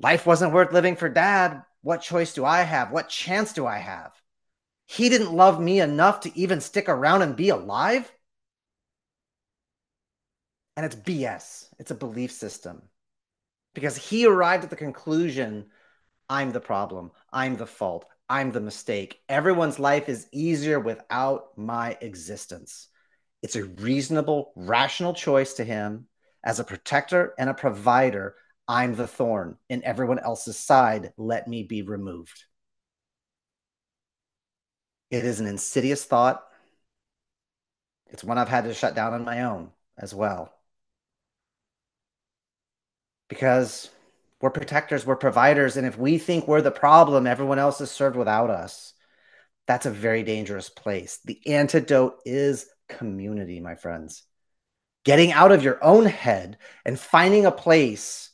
Life 0.00 0.26
wasn't 0.26 0.52
worth 0.52 0.72
living 0.72 0.96
for 0.96 1.08
dad. 1.08 1.62
What 1.82 2.02
choice 2.02 2.34
do 2.34 2.44
I 2.44 2.60
have? 2.60 2.92
What 2.92 3.08
chance 3.08 3.52
do 3.52 3.66
I 3.66 3.78
have? 3.78 4.12
He 4.86 5.08
didn't 5.08 5.32
love 5.32 5.60
me 5.60 5.80
enough 5.80 6.20
to 6.20 6.38
even 6.38 6.60
stick 6.60 6.88
around 6.88 7.22
and 7.22 7.36
be 7.36 7.48
alive? 7.48 8.10
And 10.76 10.84
it's 10.84 10.96
BS. 10.96 11.66
It's 11.78 11.90
a 11.90 11.94
belief 11.94 12.32
system. 12.32 12.82
Because 13.74 13.96
he 13.96 14.26
arrived 14.26 14.64
at 14.64 14.70
the 14.70 14.76
conclusion 14.76 15.66
I'm 16.28 16.52
the 16.52 16.60
problem. 16.60 17.10
I'm 17.32 17.56
the 17.56 17.66
fault. 17.66 18.06
I'm 18.28 18.50
the 18.50 18.60
mistake. 18.60 19.20
Everyone's 19.28 19.78
life 19.78 20.08
is 20.08 20.26
easier 20.32 20.80
without 20.80 21.56
my 21.58 21.98
existence. 22.00 22.88
It's 23.42 23.56
a 23.56 23.64
reasonable, 23.64 24.52
rational 24.56 25.12
choice 25.12 25.54
to 25.54 25.64
him. 25.64 26.06
As 26.42 26.60
a 26.60 26.64
protector 26.64 27.34
and 27.38 27.50
a 27.50 27.54
provider, 27.54 28.36
I'm 28.66 28.94
the 28.94 29.06
thorn. 29.06 29.58
In 29.68 29.84
everyone 29.84 30.18
else's 30.18 30.58
side, 30.58 31.12
let 31.18 31.46
me 31.46 31.62
be 31.62 31.82
removed. 31.82 32.44
It 35.14 35.24
is 35.24 35.38
an 35.38 35.46
insidious 35.46 36.04
thought. 36.04 36.44
It's 38.08 38.24
one 38.24 38.36
I've 38.36 38.48
had 38.48 38.64
to 38.64 38.74
shut 38.74 38.96
down 38.96 39.14
on 39.14 39.24
my 39.24 39.44
own 39.44 39.70
as 39.96 40.12
well. 40.12 40.52
Because 43.28 43.90
we're 44.40 44.50
protectors, 44.50 45.06
we're 45.06 45.14
providers. 45.14 45.76
And 45.76 45.86
if 45.86 45.96
we 45.96 46.18
think 46.18 46.48
we're 46.48 46.62
the 46.62 46.72
problem, 46.72 47.28
everyone 47.28 47.60
else 47.60 47.80
is 47.80 47.92
served 47.92 48.16
without 48.16 48.50
us. 48.50 48.92
That's 49.68 49.86
a 49.86 49.92
very 49.92 50.24
dangerous 50.24 50.68
place. 50.68 51.20
The 51.24 51.40
antidote 51.46 52.18
is 52.24 52.66
community, 52.88 53.60
my 53.60 53.76
friends. 53.76 54.24
Getting 55.04 55.30
out 55.30 55.52
of 55.52 55.62
your 55.62 55.82
own 55.82 56.06
head 56.06 56.58
and 56.84 56.98
finding 56.98 57.46
a 57.46 57.52
place 57.52 58.30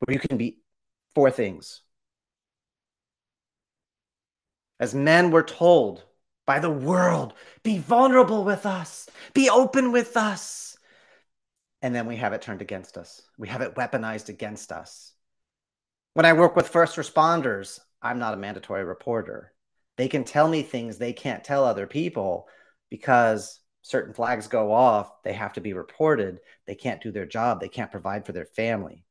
where 0.00 0.12
you 0.12 0.20
can 0.20 0.36
be 0.36 0.58
four 1.14 1.30
things 1.30 1.80
as 4.80 4.94
men, 4.94 5.30
we're 5.30 5.42
told 5.42 6.04
by 6.46 6.58
the 6.58 6.70
world 6.70 7.34
be 7.62 7.78
vulnerable 7.78 8.44
with 8.44 8.64
us, 8.64 9.08
be 9.34 9.50
open 9.50 9.92
with 9.92 10.16
us. 10.16 10.76
And 11.82 11.94
then 11.94 12.06
we 12.06 12.16
have 12.16 12.32
it 12.32 12.42
turned 12.42 12.62
against 12.62 12.96
us, 12.96 13.22
we 13.36 13.48
have 13.48 13.60
it 13.60 13.74
weaponized 13.74 14.28
against 14.28 14.72
us. 14.72 15.12
When 16.14 16.26
I 16.26 16.32
work 16.32 16.56
with 16.56 16.68
first 16.68 16.96
responders, 16.96 17.78
I'm 18.02 18.18
not 18.18 18.34
a 18.34 18.38
mandatory 18.38 18.84
reporter. 18.84 19.52
They 19.96 20.08
can 20.08 20.24
tell 20.24 20.48
me 20.48 20.62
things 20.62 20.96
they 20.96 21.12
can't 21.12 21.44
tell 21.44 21.64
other 21.64 21.86
people 21.86 22.48
because 22.88 23.60
certain 23.82 24.14
flags 24.14 24.46
go 24.48 24.72
off. 24.72 25.22
They 25.22 25.32
have 25.32 25.52
to 25.54 25.60
be 25.60 25.72
reported. 25.72 26.38
They 26.66 26.76
can't 26.76 27.02
do 27.02 27.10
their 27.12 27.26
job. 27.26 27.60
They 27.60 27.68
can't 27.68 27.90
provide 27.90 28.24
for 28.24 28.32
their 28.32 28.46
family. 28.46 29.04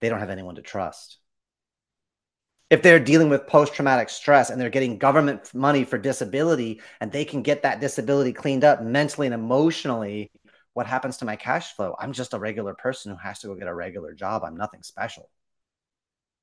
They 0.00 0.08
don't 0.08 0.18
have 0.20 0.30
anyone 0.30 0.56
to 0.56 0.62
trust 0.62 1.18
if 2.72 2.80
they're 2.80 2.98
dealing 2.98 3.28
with 3.28 3.46
post 3.46 3.74
traumatic 3.74 4.08
stress 4.08 4.48
and 4.48 4.58
they're 4.58 4.70
getting 4.70 4.96
government 4.96 5.52
money 5.52 5.84
for 5.84 5.98
disability 5.98 6.80
and 7.02 7.12
they 7.12 7.22
can 7.22 7.42
get 7.42 7.64
that 7.64 7.82
disability 7.82 8.32
cleaned 8.32 8.64
up 8.64 8.82
mentally 8.82 9.26
and 9.26 9.34
emotionally, 9.34 10.30
what 10.72 10.86
happens 10.86 11.18
to 11.18 11.26
my 11.26 11.36
cash 11.36 11.76
flow? 11.76 11.94
I'm 11.98 12.14
just 12.14 12.32
a 12.32 12.38
regular 12.38 12.72
person 12.72 13.12
who 13.12 13.18
has 13.18 13.40
to 13.40 13.48
go 13.48 13.56
get 13.56 13.68
a 13.68 13.74
regular 13.74 14.14
job. 14.14 14.42
I'm 14.42 14.56
nothing 14.56 14.82
special. 14.82 15.28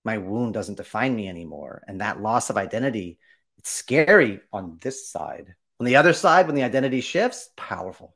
My 0.05 0.19
wound 0.19 0.53
doesn't 0.53 0.77
define 0.77 1.15
me 1.15 1.27
anymore. 1.27 1.81
And 1.87 1.99
that 1.99 2.21
loss 2.21 2.51
of 2.51 2.57
identity, 2.57 3.17
it's 3.57 3.71
scary 3.71 4.39
on 4.53 4.77
this 4.81 5.09
side. 5.09 5.55
On 5.79 5.85
the 5.87 5.95
other 5.95 6.13
side, 6.13 6.45
when 6.45 6.55
the 6.55 6.61
identity 6.61 7.01
shifts, 7.01 7.49
powerful, 7.57 8.15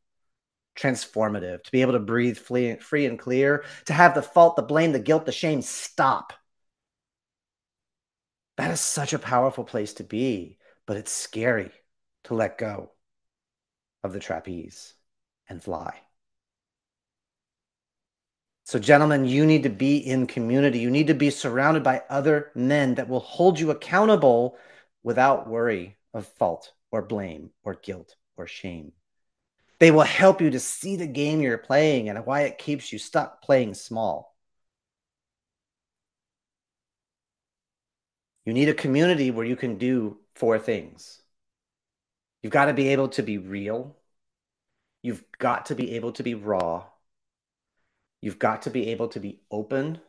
transformative, 0.77 1.63
to 1.63 1.71
be 1.71 1.81
able 1.81 1.93
to 1.93 1.99
breathe 1.99 2.37
free 2.37 3.07
and 3.07 3.17
clear, 3.17 3.65
to 3.85 3.93
have 3.93 4.13
the 4.13 4.21
fault, 4.21 4.55
the 4.55 4.61
blame, 4.61 4.91
the 4.91 4.99
guilt, 4.99 5.25
the 5.25 5.31
shame 5.31 5.63
stop. 5.63 6.31
That 8.63 8.71
is 8.71 8.79
such 8.79 9.11
a 9.11 9.19
powerful 9.19 9.65
place 9.65 9.91
to 9.95 10.05
be, 10.05 10.57
but 10.85 10.95
it's 10.95 11.11
scary 11.11 11.69
to 12.23 12.33
let 12.33 12.57
go 12.57 12.91
of 14.05 14.13
the 14.13 14.21
trapeze 14.21 14.93
and 15.49 15.61
fly. 15.61 15.99
So, 18.63 18.79
gentlemen, 18.79 19.25
you 19.25 19.45
need 19.45 19.63
to 19.63 19.69
be 19.69 19.97
in 19.97 20.27
community. 20.27 20.79
You 20.79 20.89
need 20.89 21.07
to 21.07 21.13
be 21.13 21.29
surrounded 21.29 21.83
by 21.83 22.03
other 22.09 22.53
men 22.55 22.95
that 22.95 23.09
will 23.09 23.19
hold 23.19 23.59
you 23.59 23.69
accountable 23.69 24.57
without 25.03 25.49
worry 25.49 25.97
of 26.13 26.25
fault 26.25 26.71
or 26.89 27.01
blame 27.01 27.49
or 27.65 27.73
guilt 27.73 28.15
or 28.37 28.47
shame. 28.47 28.93
They 29.79 29.91
will 29.91 30.03
help 30.03 30.39
you 30.39 30.51
to 30.51 30.59
see 30.61 30.95
the 30.95 31.05
game 31.05 31.41
you're 31.41 31.57
playing 31.57 32.07
and 32.07 32.25
why 32.25 32.43
it 32.43 32.59
keeps 32.59 32.93
you 32.93 32.97
stuck 32.97 33.41
playing 33.41 33.73
small. 33.73 34.32
You 38.45 38.53
need 38.53 38.69
a 38.69 38.73
community 38.73 39.31
where 39.31 39.45
you 39.45 39.55
can 39.55 39.77
do 39.77 40.17
four 40.35 40.59
things. 40.59 41.21
You've 42.41 42.51
got 42.51 42.65
to 42.65 42.73
be 42.73 42.89
able 42.89 43.09
to 43.09 43.23
be 43.23 43.37
real. 43.37 43.95
You've 45.01 45.23
got 45.37 45.67
to 45.67 45.75
be 45.75 45.95
able 45.95 46.11
to 46.13 46.23
be 46.23 46.35
raw. 46.35 46.85
You've 48.21 48.39
got 48.39 48.63
to 48.63 48.69
be 48.69 48.89
able 48.89 49.07
to 49.09 49.19
be 49.19 49.39
open. 49.49 49.99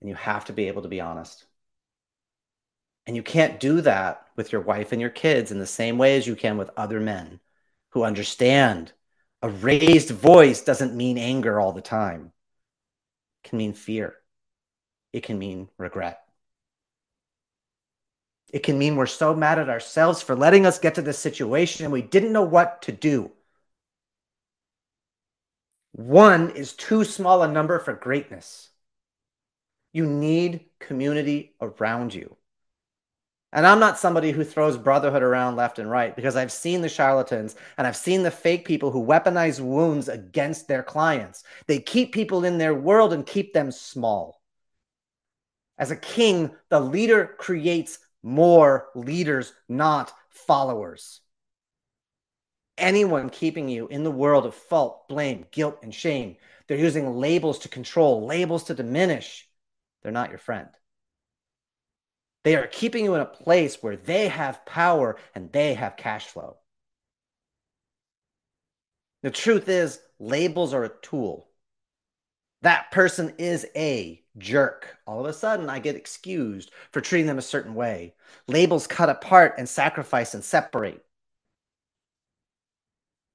And 0.00 0.08
you 0.08 0.14
have 0.14 0.44
to 0.46 0.52
be 0.52 0.68
able 0.68 0.82
to 0.82 0.88
be 0.88 1.00
honest. 1.00 1.44
And 3.06 3.16
you 3.16 3.22
can't 3.22 3.58
do 3.58 3.80
that 3.80 4.26
with 4.36 4.52
your 4.52 4.60
wife 4.60 4.92
and 4.92 5.00
your 5.00 5.10
kids 5.10 5.50
in 5.50 5.58
the 5.58 5.66
same 5.66 5.98
way 5.98 6.16
as 6.16 6.26
you 6.26 6.36
can 6.36 6.56
with 6.56 6.70
other 6.76 7.00
men 7.00 7.40
who 7.90 8.04
understand 8.04 8.92
a 9.42 9.48
raised 9.48 10.10
voice 10.10 10.62
doesn't 10.62 10.94
mean 10.94 11.18
anger 11.18 11.58
all 11.58 11.72
the 11.72 11.80
time. 11.80 12.32
It 13.42 13.48
can 13.48 13.58
mean 13.58 13.72
fear. 13.72 14.16
It 15.12 15.22
can 15.24 15.38
mean 15.38 15.68
regret. 15.76 16.20
It 18.52 18.62
can 18.62 18.78
mean 18.78 18.96
we're 18.96 19.06
so 19.06 19.34
mad 19.34 19.58
at 19.58 19.68
ourselves 19.68 20.22
for 20.22 20.34
letting 20.34 20.66
us 20.66 20.78
get 20.78 20.96
to 20.96 21.02
this 21.02 21.18
situation 21.18 21.84
and 21.84 21.92
we 21.92 22.02
didn't 22.02 22.32
know 22.32 22.42
what 22.42 22.82
to 22.82 22.92
do. 22.92 23.30
One 25.92 26.50
is 26.50 26.72
too 26.72 27.04
small 27.04 27.42
a 27.42 27.48
number 27.48 27.78
for 27.78 27.92
greatness. 27.92 28.70
You 29.92 30.06
need 30.06 30.66
community 30.78 31.54
around 31.60 32.14
you. 32.14 32.36
And 33.52 33.66
I'm 33.66 33.80
not 33.80 33.98
somebody 33.98 34.30
who 34.30 34.44
throws 34.44 34.76
brotherhood 34.76 35.24
around 35.24 35.56
left 35.56 35.80
and 35.80 35.90
right 35.90 36.14
because 36.14 36.36
I've 36.36 36.52
seen 36.52 36.82
the 36.82 36.88
charlatans 36.88 37.56
and 37.76 37.86
I've 37.86 37.96
seen 37.96 38.22
the 38.22 38.30
fake 38.30 38.64
people 38.64 38.92
who 38.92 39.04
weaponize 39.04 39.60
wounds 39.60 40.08
against 40.08 40.68
their 40.68 40.84
clients. 40.84 41.42
They 41.66 41.80
keep 41.80 42.12
people 42.12 42.44
in 42.44 42.58
their 42.58 42.74
world 42.74 43.12
and 43.12 43.26
keep 43.26 43.52
them 43.52 43.72
small. 43.72 44.40
As 45.78 45.90
a 45.90 45.96
king, 45.96 46.52
the 46.68 46.78
leader 46.78 47.34
creates 47.38 47.98
more 48.22 48.88
leaders, 48.94 49.52
not 49.68 50.12
followers. 50.30 51.20
Anyone 52.78 53.30
keeping 53.30 53.68
you 53.68 53.88
in 53.88 54.04
the 54.04 54.10
world 54.10 54.46
of 54.46 54.54
fault, 54.54 55.08
blame, 55.08 55.46
guilt, 55.50 55.78
and 55.82 55.94
shame, 55.94 56.36
they're 56.66 56.78
using 56.78 57.16
labels 57.16 57.58
to 57.60 57.68
control, 57.68 58.26
labels 58.26 58.64
to 58.64 58.74
diminish. 58.74 59.48
They're 60.02 60.12
not 60.12 60.30
your 60.30 60.38
friend. 60.38 60.68
They 62.42 62.56
are 62.56 62.66
keeping 62.66 63.04
you 63.04 63.14
in 63.14 63.20
a 63.20 63.26
place 63.26 63.82
where 63.82 63.96
they 63.96 64.28
have 64.28 64.64
power 64.64 65.18
and 65.34 65.52
they 65.52 65.74
have 65.74 65.96
cash 65.96 66.26
flow. 66.26 66.56
The 69.22 69.30
truth 69.30 69.68
is, 69.68 70.00
labels 70.18 70.72
are 70.72 70.84
a 70.84 71.00
tool. 71.02 71.49
That 72.62 72.90
person 72.90 73.32
is 73.38 73.66
a 73.74 74.22
jerk. 74.36 74.96
All 75.06 75.20
of 75.20 75.26
a 75.26 75.32
sudden, 75.32 75.70
I 75.70 75.78
get 75.78 75.96
excused 75.96 76.70
for 76.92 77.00
treating 77.00 77.26
them 77.26 77.38
a 77.38 77.42
certain 77.42 77.74
way. 77.74 78.14
Labels 78.48 78.86
cut 78.86 79.08
apart 79.08 79.54
and 79.58 79.68
sacrifice 79.68 80.34
and 80.34 80.44
separate. 80.44 81.04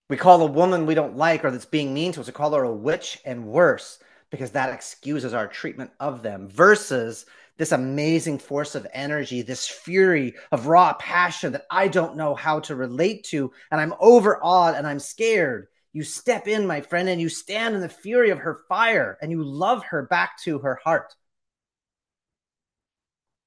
We 0.09 0.17
call 0.17 0.43
a 0.43 0.51
woman 0.51 0.85
we 0.85 0.93
don't 0.93 1.17
like 1.17 1.43
or 1.43 1.49
that's 1.49 1.65
being 1.65 1.93
mean 1.93 2.11
to 2.11 2.21
us, 2.21 2.27
we 2.27 2.33
call 2.33 2.53
her 2.53 2.63
a 2.63 2.71
witch 2.71 3.19
and 3.25 3.47
worse 3.47 3.97
because 4.29 4.51
that 4.51 4.71
excuses 4.71 5.33
our 5.33 5.47
treatment 5.47 5.89
of 5.99 6.21
them 6.21 6.47
versus 6.47 7.25
this 7.57 7.71
amazing 7.71 8.37
force 8.37 8.75
of 8.75 8.85
energy, 8.93 9.41
this 9.41 9.67
fury 9.67 10.35
of 10.51 10.67
raw 10.67 10.93
passion 10.93 11.53
that 11.53 11.65
I 11.71 11.87
don't 11.87 12.17
know 12.17 12.35
how 12.35 12.59
to 12.61 12.75
relate 12.75 13.23
to. 13.25 13.51
And 13.71 13.81
I'm 13.81 13.93
overawed 13.99 14.75
and 14.75 14.85
I'm 14.85 14.99
scared. 14.99 15.67
You 15.95 16.03
step 16.03 16.45
in, 16.49 16.67
my 16.67 16.81
friend, 16.81 17.07
and 17.07 17.21
you 17.21 17.29
stand 17.29 17.73
in 17.73 17.79
the 17.79 17.87
fury 17.87 18.29
of 18.29 18.39
her 18.39 18.59
fire 18.67 19.17
and 19.21 19.31
you 19.31 19.41
love 19.41 19.81
her 19.85 20.03
back 20.03 20.37
to 20.43 20.59
her 20.59 20.77
heart. 20.83 21.15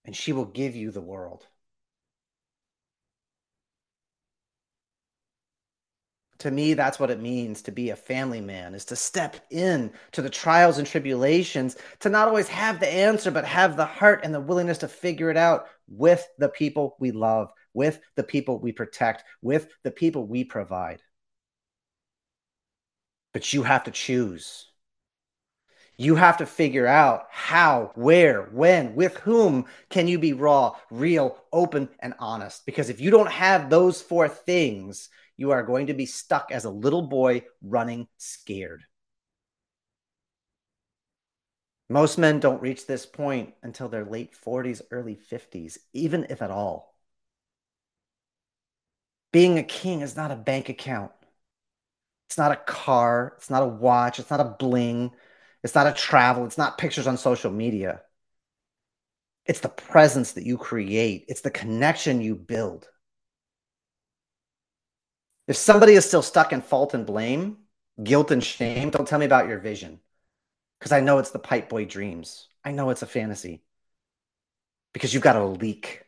And 0.06 0.16
she 0.16 0.32
will 0.32 0.46
give 0.46 0.74
you 0.74 0.90
the 0.90 1.02
world. 1.02 1.44
to 6.38 6.52
me 6.52 6.72
that's 6.72 7.00
what 7.00 7.11
it 7.11 7.20
means 7.20 7.62
to 7.62 7.72
be 7.72 7.90
a 7.90 7.96
family 7.96 8.40
man 8.40 8.72
is 8.72 8.84
to 8.84 8.94
step 8.94 9.44
in 9.50 9.90
to 10.12 10.22
the 10.22 10.30
trials 10.30 10.78
and 10.78 10.87
tribulations 10.87 11.76
to 11.98 12.08
not 12.08 12.28
always 12.28 12.46
have 12.46 12.78
the 12.78 12.87
answer 12.87 13.32
but 13.32 13.44
have 13.44 13.76
the 13.76 13.84
heart 13.84 14.20
and 14.22 14.32
the 14.32 14.40
willingness 14.40 14.78
to 14.78 14.87
figure 14.87 15.30
it 15.30 15.37
out 15.37 15.66
with 15.88 16.24
the 16.38 16.48
people 16.48 16.96
we 17.00 17.11
love 17.11 17.50
with 17.74 17.98
the 18.14 18.22
people 18.22 18.61
we 18.61 18.70
protect 18.70 19.24
with 19.42 19.66
the 19.82 19.90
people 19.90 20.28
we 20.28 20.44
provide 20.44 21.02
but 23.32 23.52
you 23.52 23.62
have 23.62 23.84
to 23.84 23.90
choose 23.90 24.68
you 26.00 26.14
have 26.14 26.36
to 26.36 26.46
figure 26.46 26.86
out 26.86 27.26
how, 27.28 27.90
where, 27.96 28.44
when, 28.52 28.94
with 28.94 29.16
whom 29.18 29.66
can 29.90 30.06
you 30.06 30.18
be 30.18 30.32
raw, 30.32 30.76
real, 30.92 31.36
open, 31.52 31.88
and 31.98 32.14
honest. 32.20 32.64
Because 32.64 32.88
if 32.88 33.00
you 33.00 33.10
don't 33.10 33.30
have 33.30 33.68
those 33.68 34.00
four 34.00 34.28
things, 34.28 35.08
you 35.36 35.50
are 35.50 35.64
going 35.64 35.88
to 35.88 35.94
be 35.94 36.06
stuck 36.06 36.52
as 36.52 36.64
a 36.64 36.70
little 36.70 37.02
boy 37.02 37.42
running 37.60 38.06
scared. 38.16 38.84
Most 41.88 42.16
men 42.16 42.38
don't 42.38 42.62
reach 42.62 42.86
this 42.86 43.04
point 43.04 43.54
until 43.62 43.88
their 43.88 44.04
late 44.04 44.34
40s, 44.46 44.82
early 44.92 45.16
50s, 45.16 45.78
even 45.92 46.26
if 46.30 46.42
at 46.42 46.50
all. 46.52 46.94
Being 49.32 49.58
a 49.58 49.64
king 49.64 50.02
is 50.02 50.14
not 50.14 50.30
a 50.30 50.36
bank 50.36 50.68
account. 50.68 51.10
It's 52.28 52.38
not 52.38 52.52
a 52.52 52.56
car. 52.56 53.34
It's 53.38 53.50
not 53.50 53.62
a 53.62 53.66
watch. 53.66 54.18
It's 54.18 54.30
not 54.30 54.40
a 54.40 54.56
bling. 54.58 55.12
It's 55.64 55.74
not 55.74 55.86
a 55.86 55.92
travel. 55.92 56.44
It's 56.44 56.58
not 56.58 56.78
pictures 56.78 57.06
on 57.06 57.16
social 57.16 57.50
media. 57.50 58.02
It's 59.48 59.60
the 59.60 59.70
presence 59.70 60.32
that 60.32 60.44
you 60.44 60.58
create, 60.58 61.24
it's 61.28 61.40
the 61.40 61.50
connection 61.50 62.20
you 62.20 62.36
build. 62.36 62.86
If 65.46 65.56
somebody 65.56 65.94
is 65.94 66.04
still 66.04 66.20
stuck 66.20 66.52
in 66.52 66.60
fault 66.60 66.92
and 66.92 67.06
blame, 67.06 67.56
guilt 68.02 68.30
and 68.30 68.44
shame, 68.44 68.90
don't 68.90 69.08
tell 69.08 69.18
me 69.18 69.24
about 69.24 69.48
your 69.48 69.58
vision. 69.58 70.00
Because 70.78 70.92
I 70.92 71.00
know 71.00 71.18
it's 71.18 71.30
the 71.30 71.38
pipe 71.38 71.70
boy 71.70 71.86
dreams. 71.86 72.46
I 72.62 72.72
know 72.72 72.90
it's 72.90 73.00
a 73.00 73.06
fantasy. 73.06 73.62
Because 74.92 75.14
you've 75.14 75.22
got 75.22 75.36
a 75.36 75.44
leak. 75.44 76.04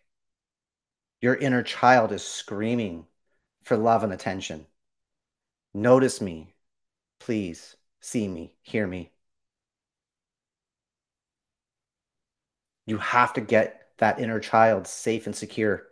Your 1.23 1.35
inner 1.35 1.63
child 1.63 2.13
is 2.13 2.23
screaming 2.23 3.07
for 3.65 3.79
love 3.79 4.05
and 4.05 4.13
attention. 4.13 4.67
Notice 5.75 6.21
me. 6.21 6.55
Please 7.19 7.77
see 8.01 8.27
me, 8.29 8.55
hear 8.63 8.87
me. 8.87 9.13
You 12.87 12.99
have 12.99 13.35
to 13.35 13.41
get 13.41 13.89
that 13.99 14.19
inner 14.19 14.41
child 14.41 14.87
safe 14.87 15.27
and 15.27 15.37
secure 15.37 15.91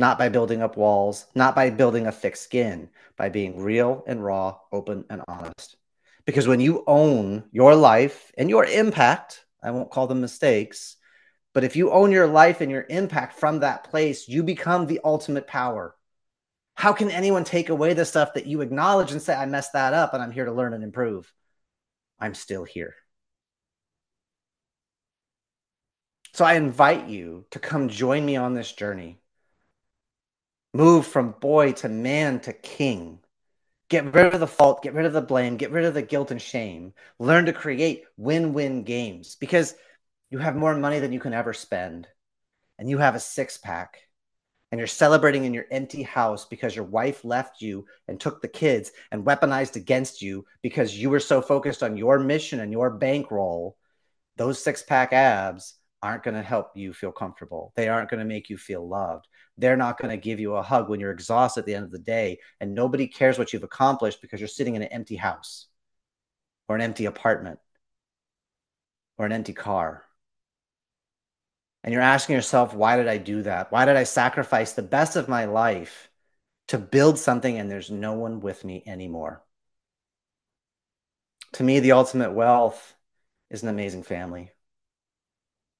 not 0.00 0.18
by 0.18 0.30
building 0.30 0.62
up 0.62 0.78
walls, 0.78 1.26
not 1.34 1.54
by 1.54 1.68
building 1.68 2.06
a 2.06 2.12
thick 2.12 2.34
skin, 2.34 2.88
by 3.18 3.28
being 3.28 3.60
real 3.60 4.02
and 4.06 4.24
raw, 4.24 4.56
open 4.72 5.04
and 5.10 5.22
honest. 5.28 5.76
Because 6.24 6.48
when 6.48 6.58
you 6.58 6.82
own 6.86 7.44
your 7.52 7.74
life 7.74 8.32
and 8.38 8.48
your 8.48 8.64
impact, 8.64 9.44
I 9.62 9.70
won't 9.72 9.90
call 9.90 10.06
them 10.06 10.22
mistakes, 10.22 10.96
but 11.52 11.64
if 11.64 11.76
you 11.76 11.90
own 11.90 12.12
your 12.12 12.26
life 12.26 12.62
and 12.62 12.70
your 12.70 12.86
impact 12.88 13.38
from 13.38 13.60
that 13.60 13.84
place, 13.84 14.26
you 14.26 14.42
become 14.42 14.86
the 14.86 15.00
ultimate 15.04 15.46
power. 15.46 15.94
How 16.80 16.94
can 16.94 17.10
anyone 17.10 17.44
take 17.44 17.68
away 17.68 17.92
the 17.92 18.06
stuff 18.06 18.32
that 18.34 18.46
you 18.46 18.62
acknowledge 18.62 19.12
and 19.12 19.20
say, 19.20 19.34
I 19.34 19.44
messed 19.44 19.74
that 19.74 19.92
up 19.92 20.14
and 20.14 20.22
I'm 20.22 20.30
here 20.30 20.46
to 20.46 20.52
learn 20.52 20.72
and 20.72 20.82
improve? 20.82 21.30
I'm 22.18 22.34
still 22.34 22.64
here. 22.64 22.94
So 26.32 26.44
I 26.44 26.54
invite 26.54 27.06
you 27.06 27.44
to 27.50 27.58
come 27.58 27.90
join 27.90 28.24
me 28.24 28.36
on 28.36 28.54
this 28.54 28.72
journey. 28.72 29.20
Move 30.72 31.06
from 31.06 31.32
boy 31.32 31.72
to 31.72 31.88
man 31.90 32.40
to 32.40 32.54
king. 32.54 33.20
Get 33.90 34.14
rid 34.14 34.32
of 34.32 34.40
the 34.40 34.46
fault, 34.46 34.82
get 34.82 34.94
rid 34.94 35.04
of 35.04 35.12
the 35.12 35.20
blame, 35.20 35.58
get 35.58 35.72
rid 35.72 35.84
of 35.84 35.92
the 35.92 36.00
guilt 36.00 36.30
and 36.30 36.40
shame. 36.40 36.94
Learn 37.18 37.44
to 37.44 37.52
create 37.52 38.04
win 38.16 38.54
win 38.54 38.84
games 38.84 39.36
because 39.36 39.74
You 40.30 40.38
have 40.38 40.56
more 40.56 40.76
money 40.76 41.00
than 41.00 41.12
you 41.12 41.20
can 41.20 41.34
ever 41.34 41.52
spend, 41.52 42.08
and 42.78 42.88
you 42.88 42.98
have 42.98 43.16
a 43.16 43.20
six 43.20 43.58
pack, 43.58 44.02
and 44.70 44.78
you're 44.78 44.86
celebrating 44.86 45.44
in 45.44 45.54
your 45.54 45.66
empty 45.70 46.02
house 46.02 46.44
because 46.44 46.76
your 46.76 46.84
wife 46.84 47.24
left 47.24 47.60
you 47.60 47.86
and 48.06 48.20
took 48.20 48.40
the 48.40 48.48
kids 48.48 48.92
and 49.10 49.24
weaponized 49.24 49.76
against 49.76 50.22
you 50.22 50.44
because 50.62 50.96
you 50.96 51.10
were 51.10 51.20
so 51.20 51.42
focused 51.42 51.82
on 51.82 51.96
your 51.96 52.18
mission 52.18 52.60
and 52.60 52.72
your 52.72 52.90
bankroll. 52.90 53.76
Those 54.36 54.62
six 54.62 54.82
pack 54.82 55.12
abs 55.12 55.74
aren't 56.02 56.22
going 56.22 56.36
to 56.36 56.42
help 56.42 56.70
you 56.76 56.92
feel 56.92 57.12
comfortable. 57.12 57.72
They 57.76 57.88
aren't 57.88 58.10
going 58.10 58.20
to 58.20 58.26
make 58.26 58.48
you 58.48 58.56
feel 58.56 58.88
loved. 58.88 59.26
They're 59.58 59.76
not 59.76 59.98
going 59.98 60.10
to 60.10 60.16
give 60.16 60.40
you 60.40 60.54
a 60.54 60.62
hug 60.62 60.88
when 60.88 61.00
you're 61.00 61.10
exhausted 61.10 61.60
at 61.60 61.66
the 61.66 61.74
end 61.74 61.84
of 61.84 61.90
the 61.90 61.98
day. 61.98 62.38
And 62.60 62.74
nobody 62.74 63.06
cares 63.06 63.38
what 63.38 63.52
you've 63.52 63.64
accomplished 63.64 64.22
because 64.22 64.40
you're 64.40 64.48
sitting 64.48 64.76
in 64.76 64.82
an 64.82 64.88
empty 64.88 65.16
house 65.16 65.66
or 66.68 66.76
an 66.76 66.80
empty 66.80 67.04
apartment 67.06 67.58
or 69.18 69.26
an 69.26 69.32
empty 69.32 69.52
car. 69.52 70.04
And 71.82 71.92
you're 71.92 72.02
asking 72.02 72.36
yourself, 72.36 72.74
why 72.74 72.96
did 72.96 73.08
I 73.08 73.18
do 73.18 73.42
that? 73.42 73.72
Why 73.72 73.84
did 73.84 73.96
I 73.96 74.04
sacrifice 74.04 74.72
the 74.72 74.82
best 74.82 75.16
of 75.16 75.28
my 75.28 75.46
life 75.46 76.10
to 76.68 76.78
build 76.78 77.18
something 77.18 77.56
and 77.58 77.70
there's 77.70 77.90
no 77.90 78.12
one 78.14 78.40
with 78.40 78.64
me 78.64 78.82
anymore? 78.86 79.42
To 81.54 81.62
me, 81.64 81.80
the 81.80 81.92
ultimate 81.92 82.32
wealth 82.32 82.94
is 83.50 83.62
an 83.62 83.68
amazing 83.68 84.02
family 84.04 84.52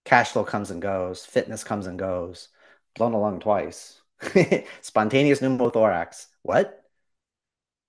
Cash 0.05 0.33
flow 0.33 0.45
comes 0.45 0.71
and 0.71 0.83
goes. 0.83 1.25
Fitness 1.25 1.65
comes 1.65 1.87
and 1.87 1.99
goes. 1.99 2.49
Blown 2.97 3.13
a 3.13 3.21
lung 3.21 3.41
twice. 3.41 4.01
Spontaneous 4.81 5.41
pneumothorax. 5.41 6.27
What? 6.43 6.83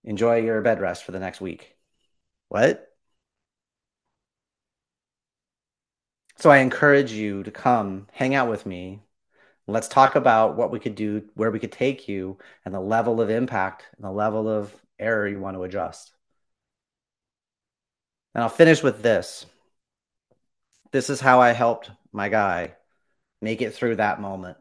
Enjoy 0.04 0.38
your 0.38 0.62
bed 0.62 0.80
rest 0.82 1.04
for 1.04 1.12
the 1.12 1.20
next 1.20 1.42
week. 1.42 1.76
What? 2.50 2.91
So 6.42 6.50
I 6.50 6.58
encourage 6.58 7.12
you 7.12 7.44
to 7.44 7.52
come 7.52 8.08
hang 8.12 8.34
out 8.34 8.50
with 8.50 8.66
me. 8.66 9.04
Let's 9.68 9.88
talk 9.88 10.16
about 10.16 10.58
what 10.58 10.72
we 10.72 10.80
could 10.80 10.96
do, 10.96 11.30
where 11.36 11.52
we 11.52 11.60
could 11.60 11.72
take 11.72 12.08
you, 12.08 12.40
and 12.66 12.74
the 12.74 12.80
level 12.80 13.22
of 13.22 13.30
impact 13.30 13.86
and 13.96 14.04
the 14.04 14.12
level 14.12 14.50
of 14.50 14.74
error 14.98 15.28
you 15.28 15.40
want 15.40 15.56
to 15.56 15.64
adjust. 15.64 16.12
And 18.34 18.42
I'll 18.44 18.50
finish 18.50 18.82
with 18.82 19.04
this. 19.04 19.46
This 20.92 21.12
is 21.12 21.22
how 21.22 21.42
I 21.42 21.52
helped 21.52 21.92
my 22.12 22.28
guy, 22.28 22.74
make 23.40 23.62
it 23.62 23.76
through 23.76 23.98
that 23.98 24.20
moment. 24.20 24.58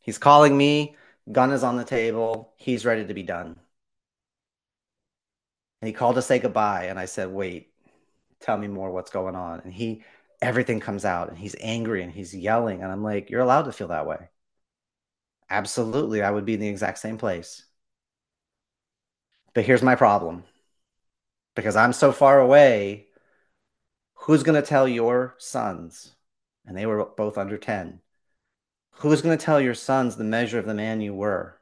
He's 0.00 0.16
calling 0.16 0.56
me, 0.56 0.96
gun 1.30 1.52
is 1.52 1.62
on 1.62 1.76
the 1.76 1.84
table, 1.84 2.54
he's 2.56 2.86
ready 2.86 3.04
to 3.04 3.12
be 3.12 3.24
done. 3.24 3.56
And 5.82 5.86
he 5.86 5.92
called 5.92 6.14
to 6.14 6.22
say 6.22 6.38
goodbye. 6.38 6.84
And 6.84 6.98
I 6.98 7.04
said, 7.04 7.28
wait, 7.30 7.74
tell 8.40 8.56
me 8.56 8.68
more 8.68 8.90
what's 8.90 9.10
going 9.10 9.34
on. 9.34 9.60
And 9.60 9.72
he, 9.72 10.02
everything 10.42 10.80
comes 10.80 11.04
out 11.04 11.28
and 11.28 11.38
he's 11.38 11.56
angry 11.60 12.02
and 12.02 12.12
he's 12.12 12.34
yelling. 12.34 12.82
And 12.82 12.90
I'm 12.92 13.02
like, 13.02 13.30
you're 13.30 13.40
allowed 13.40 13.62
to 13.64 13.72
feel 13.72 13.88
that 13.88 14.06
way. 14.06 14.28
Absolutely. 15.50 16.22
I 16.22 16.30
would 16.30 16.44
be 16.44 16.54
in 16.54 16.60
the 16.60 16.68
exact 16.68 16.98
same 16.98 17.18
place. 17.18 17.64
But 19.54 19.64
here's 19.64 19.82
my 19.82 19.94
problem 19.94 20.44
because 21.54 21.76
I'm 21.76 21.92
so 21.92 22.10
far 22.10 22.40
away, 22.40 23.06
Who's 24.24 24.42
going 24.42 24.60
to 24.60 24.66
tell 24.66 24.88
your 24.88 25.34
sons? 25.36 26.14
And 26.64 26.74
they 26.74 26.86
were 26.86 27.04
both 27.04 27.36
under 27.36 27.58
10. 27.58 28.00
Who's 28.92 29.20
going 29.20 29.36
to 29.36 29.44
tell 29.44 29.60
your 29.60 29.74
sons 29.74 30.16
the 30.16 30.24
measure 30.24 30.58
of 30.58 30.64
the 30.64 30.72
man 30.72 31.02
you 31.02 31.12
were? 31.12 31.60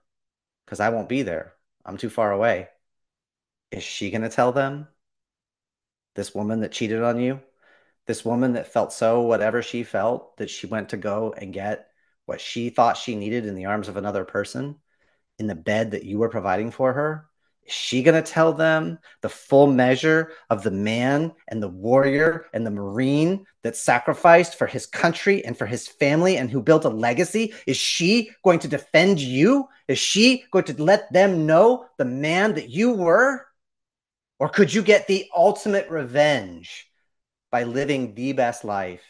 Because 0.64 0.78
I 0.78 0.90
won't 0.90 1.08
be 1.08 1.22
there. 1.22 1.54
I'm 1.84 1.96
too 1.96 2.08
far 2.08 2.30
away. 2.30 2.68
Is 3.72 3.82
she 3.82 4.12
going 4.12 4.22
to 4.22 4.28
tell 4.28 4.52
them? 4.52 4.86
This 6.14 6.36
woman 6.36 6.60
that 6.60 6.70
cheated 6.70 7.02
on 7.02 7.18
you? 7.18 7.40
This 8.06 8.24
woman 8.24 8.54
that 8.54 8.72
felt 8.72 8.92
so 8.92 9.22
whatever 9.22 9.62
she 9.62 9.84
felt 9.84 10.36
that 10.38 10.50
she 10.50 10.66
went 10.66 10.88
to 10.90 10.96
go 10.96 11.32
and 11.36 11.52
get 11.52 11.88
what 12.26 12.40
she 12.40 12.70
thought 12.70 12.96
she 12.96 13.14
needed 13.14 13.46
in 13.46 13.54
the 13.54 13.66
arms 13.66 13.88
of 13.88 13.96
another 13.96 14.24
person 14.24 14.76
in 15.38 15.46
the 15.46 15.54
bed 15.54 15.92
that 15.92 16.04
you 16.04 16.18
were 16.18 16.28
providing 16.28 16.70
for 16.70 16.92
her? 16.92 17.26
Is 17.64 17.72
she 17.72 18.02
going 18.02 18.20
to 18.20 18.28
tell 18.28 18.52
them 18.52 18.98
the 19.20 19.28
full 19.28 19.68
measure 19.68 20.32
of 20.50 20.64
the 20.64 20.70
man 20.72 21.32
and 21.46 21.62
the 21.62 21.68
warrior 21.68 22.46
and 22.52 22.66
the 22.66 22.72
Marine 22.72 23.46
that 23.62 23.76
sacrificed 23.76 24.56
for 24.56 24.66
his 24.66 24.84
country 24.86 25.44
and 25.44 25.56
for 25.56 25.66
his 25.66 25.86
family 25.86 26.36
and 26.36 26.50
who 26.50 26.60
built 26.60 26.84
a 26.84 26.88
legacy? 26.88 27.54
Is 27.68 27.76
she 27.76 28.30
going 28.42 28.58
to 28.60 28.68
defend 28.68 29.20
you? 29.20 29.68
Is 29.86 29.98
she 29.98 30.44
going 30.50 30.64
to 30.64 30.82
let 30.82 31.12
them 31.12 31.46
know 31.46 31.86
the 31.98 32.04
man 32.04 32.54
that 32.54 32.68
you 32.68 32.92
were? 32.92 33.46
Or 34.40 34.48
could 34.48 34.74
you 34.74 34.82
get 34.82 35.06
the 35.06 35.30
ultimate 35.32 35.88
revenge 35.88 36.91
by 37.52 37.62
living 37.62 38.14
the 38.14 38.32
best 38.32 38.64
life, 38.64 39.04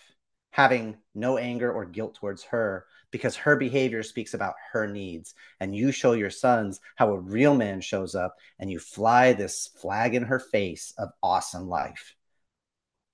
having 0.50 0.98
no 1.14 1.38
anger 1.38 1.72
or 1.72 1.87
guilt 1.87 2.16
towards 2.16 2.42
her, 2.42 2.85
because 3.12 3.37
her 3.37 3.57
behavior 3.57 4.02
speaks 4.02 4.35
about 4.35 4.55
her 4.72 4.88
needs. 4.88 5.35
And 5.61 5.76
you 5.76 5.92
show 5.92 6.12
your 6.12 6.31
sons 6.31 6.81
how 6.96 7.12
a 7.12 7.20
real 7.20 7.55
man 7.55 7.81
shows 7.81 8.14
up 8.16 8.37
and 8.59 8.70
you 8.70 8.81
fly 8.81 9.33
this 9.33 9.70
flag 9.81 10.14
in 10.14 10.24
her 10.24 10.40
face 10.40 10.92
of 10.98 11.11
awesome 11.22 11.68
life. 11.68 12.16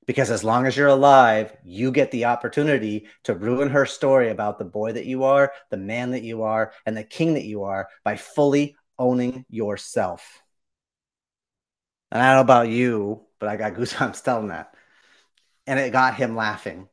Because 0.07 0.31
as 0.31 0.43
long 0.43 0.65
as 0.65 0.75
you're 0.75 0.89
alive, 0.89 1.55
you 1.63 1.93
get 1.93 2.11
the 2.11 2.25
opportunity 2.25 3.09
to 3.25 3.35
ruin 3.35 3.69
her 3.69 3.85
story 3.85 4.31
about 4.31 4.59
the 4.59 4.65
boy 4.65 4.93
that 4.93 5.05
you 5.05 5.25
are, 5.25 5.53
the 5.69 5.77
man 5.77 6.13
that 6.13 6.23
you 6.23 6.45
are, 6.45 6.73
and 6.87 6.97
the 6.97 7.05
king 7.05 7.35
that 7.35 7.45
you 7.45 7.65
are 7.65 7.89
by 8.05 8.17
fully 8.17 8.75
owning 8.99 9.45
yourself. 9.51 10.43
And 12.11 12.23
I 12.23 12.29
don't 12.29 12.37
know 12.37 12.41
about 12.41 12.69
you, 12.69 13.27
but 13.39 13.51
I 13.51 13.57
got 13.57 13.75
goosebumps 13.75 14.25
telling 14.25 14.49
that. 14.49 14.73
And 15.69 15.79
it 15.79 15.93
got 15.93 16.17
him 16.17 16.35
laughing 16.35 16.89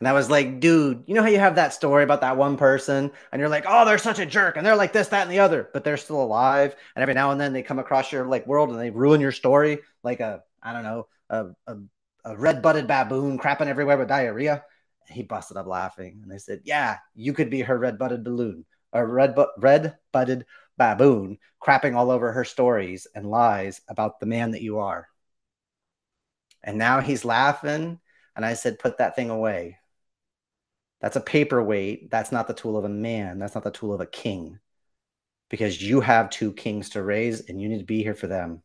and 0.00 0.08
I 0.08 0.12
was 0.14 0.30
like, 0.30 0.60
dude, 0.60 1.04
you 1.06 1.14
know 1.14 1.22
how 1.22 1.28
you 1.28 1.38
have 1.38 1.56
that 1.56 1.74
story 1.74 2.04
about 2.04 2.22
that 2.22 2.38
one 2.38 2.56
person 2.56 3.10
and 3.30 3.40
you're 3.40 3.50
like, 3.50 3.66
oh, 3.68 3.84
they're 3.84 3.98
such 3.98 4.18
a 4.18 4.24
jerk 4.24 4.56
and 4.56 4.64
they're 4.64 4.74
like 4.74 4.94
this, 4.94 5.08
that, 5.08 5.22
and 5.22 5.30
the 5.30 5.40
other, 5.40 5.68
but 5.74 5.84
they're 5.84 5.98
still 5.98 6.22
alive. 6.22 6.74
And 6.96 7.02
every 7.02 7.12
now 7.12 7.32
and 7.32 7.40
then 7.40 7.52
they 7.52 7.62
come 7.62 7.78
across 7.78 8.10
your 8.10 8.24
like 8.24 8.46
world 8.46 8.70
and 8.70 8.80
they 8.80 8.88
ruin 8.88 9.20
your 9.20 9.30
story, 9.30 9.80
like 10.02 10.20
a, 10.20 10.42
I 10.62 10.72
don't 10.72 10.84
know, 10.84 11.06
a, 11.28 11.48
a, 11.66 11.76
a 12.24 12.36
red 12.38 12.62
butted 12.62 12.86
baboon 12.86 13.38
crapping 13.38 13.66
everywhere 13.66 13.98
with 13.98 14.08
diarrhea. 14.08 14.64
And 15.06 15.16
he 15.16 15.22
busted 15.22 15.58
up 15.58 15.66
laughing. 15.66 16.20
And 16.22 16.32
they 16.32 16.38
said, 16.38 16.62
yeah, 16.64 16.96
you 17.14 17.34
could 17.34 17.50
be 17.50 17.60
her 17.60 17.78
red 17.78 17.98
butted 17.98 18.24
balloon 18.24 18.64
a 18.94 19.06
red, 19.06 19.34
bu- 19.34 19.52
red 19.58 19.98
butted 20.12 20.46
baboon 20.78 21.36
crapping 21.62 21.94
all 21.94 22.10
over 22.10 22.32
her 22.32 22.44
stories 22.44 23.06
and 23.14 23.30
lies 23.30 23.82
about 23.86 24.18
the 24.18 24.26
man 24.26 24.52
that 24.52 24.62
you 24.62 24.78
are. 24.78 25.08
And 26.62 26.78
now 26.78 27.00
he's 27.00 27.24
laughing. 27.24 27.98
And 28.36 28.44
I 28.44 28.54
said, 28.54 28.78
put 28.78 28.98
that 28.98 29.16
thing 29.16 29.30
away 29.30 29.80
that's 31.00 31.16
a 31.16 31.20
paperweight. 31.20 32.10
That's 32.10 32.30
not 32.30 32.46
the 32.46 32.54
tool 32.54 32.76
of 32.76 32.84
a 32.84 32.88
man. 32.88 33.38
That's 33.38 33.54
not 33.54 33.64
the 33.64 33.70
tool 33.70 33.92
of 33.92 34.00
a 34.00 34.06
king. 34.06 34.58
Because 35.48 35.82
you 35.82 36.00
have 36.00 36.30
two 36.30 36.52
kings 36.52 36.90
to 36.90 37.02
raise 37.02 37.48
and 37.48 37.60
you 37.60 37.68
need 37.68 37.78
to 37.78 37.84
be 37.84 38.02
here 38.02 38.14
for 38.14 38.26
them. 38.26 38.62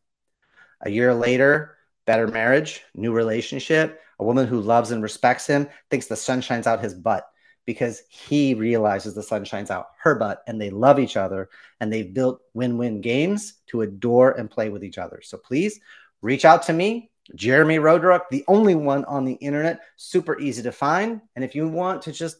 A 0.82 0.90
year 0.90 1.14
later, 1.14 1.76
better 2.04 2.28
marriage, 2.28 2.82
new 2.94 3.12
relationship, 3.12 4.00
a 4.20 4.24
woman 4.24 4.46
who 4.46 4.60
loves 4.60 4.90
and 4.90 5.02
respects 5.02 5.46
him 5.46 5.68
thinks 5.90 6.06
the 6.06 6.16
sun 6.16 6.40
shines 6.40 6.66
out 6.66 6.82
his 6.82 6.94
butt 6.94 7.26
because 7.64 8.02
he 8.08 8.54
realizes 8.54 9.14
the 9.14 9.22
sun 9.22 9.44
shines 9.44 9.70
out 9.70 9.88
her 9.98 10.14
butt 10.14 10.42
and 10.46 10.60
they 10.60 10.70
love 10.70 11.00
each 11.00 11.16
other 11.16 11.48
and 11.80 11.92
they've 11.92 12.14
built 12.14 12.40
win 12.54 12.78
win 12.78 13.00
games 13.00 13.54
to 13.66 13.82
adore 13.82 14.32
and 14.32 14.50
play 14.50 14.68
with 14.68 14.84
each 14.84 14.98
other. 14.98 15.20
So 15.22 15.38
please 15.38 15.80
reach 16.22 16.44
out 16.44 16.62
to 16.64 16.72
me. 16.72 17.10
Jeremy 17.34 17.78
Roadruck, 17.78 18.22
the 18.30 18.44
only 18.48 18.74
one 18.74 19.04
on 19.04 19.24
the 19.24 19.34
internet, 19.34 19.80
super 19.96 20.38
easy 20.38 20.62
to 20.62 20.72
find. 20.72 21.20
And 21.34 21.44
if 21.44 21.54
you 21.54 21.68
want 21.68 22.02
to 22.02 22.12
just 22.12 22.36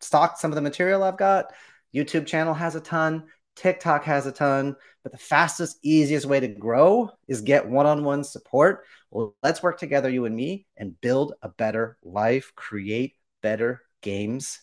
stock 0.00 0.38
some 0.38 0.50
of 0.50 0.56
the 0.56 0.62
material 0.62 1.02
I've 1.02 1.16
got, 1.16 1.52
YouTube 1.94 2.26
channel 2.26 2.54
has 2.54 2.74
a 2.74 2.80
ton, 2.80 3.24
TikTok 3.56 4.04
has 4.04 4.26
a 4.26 4.32
ton, 4.32 4.76
but 5.02 5.12
the 5.12 5.18
fastest, 5.18 5.78
easiest 5.82 6.26
way 6.26 6.40
to 6.40 6.48
grow 6.48 7.10
is 7.28 7.42
get 7.42 7.68
one 7.68 7.86
on 7.86 8.04
one 8.04 8.24
support. 8.24 8.84
Well, 9.10 9.36
let's 9.42 9.62
work 9.62 9.78
together, 9.78 10.08
you 10.08 10.24
and 10.24 10.34
me, 10.34 10.66
and 10.76 11.00
build 11.00 11.34
a 11.42 11.48
better 11.48 11.96
life, 12.02 12.52
create 12.56 13.14
better 13.42 13.82
games 14.00 14.60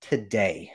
today. 0.00 0.72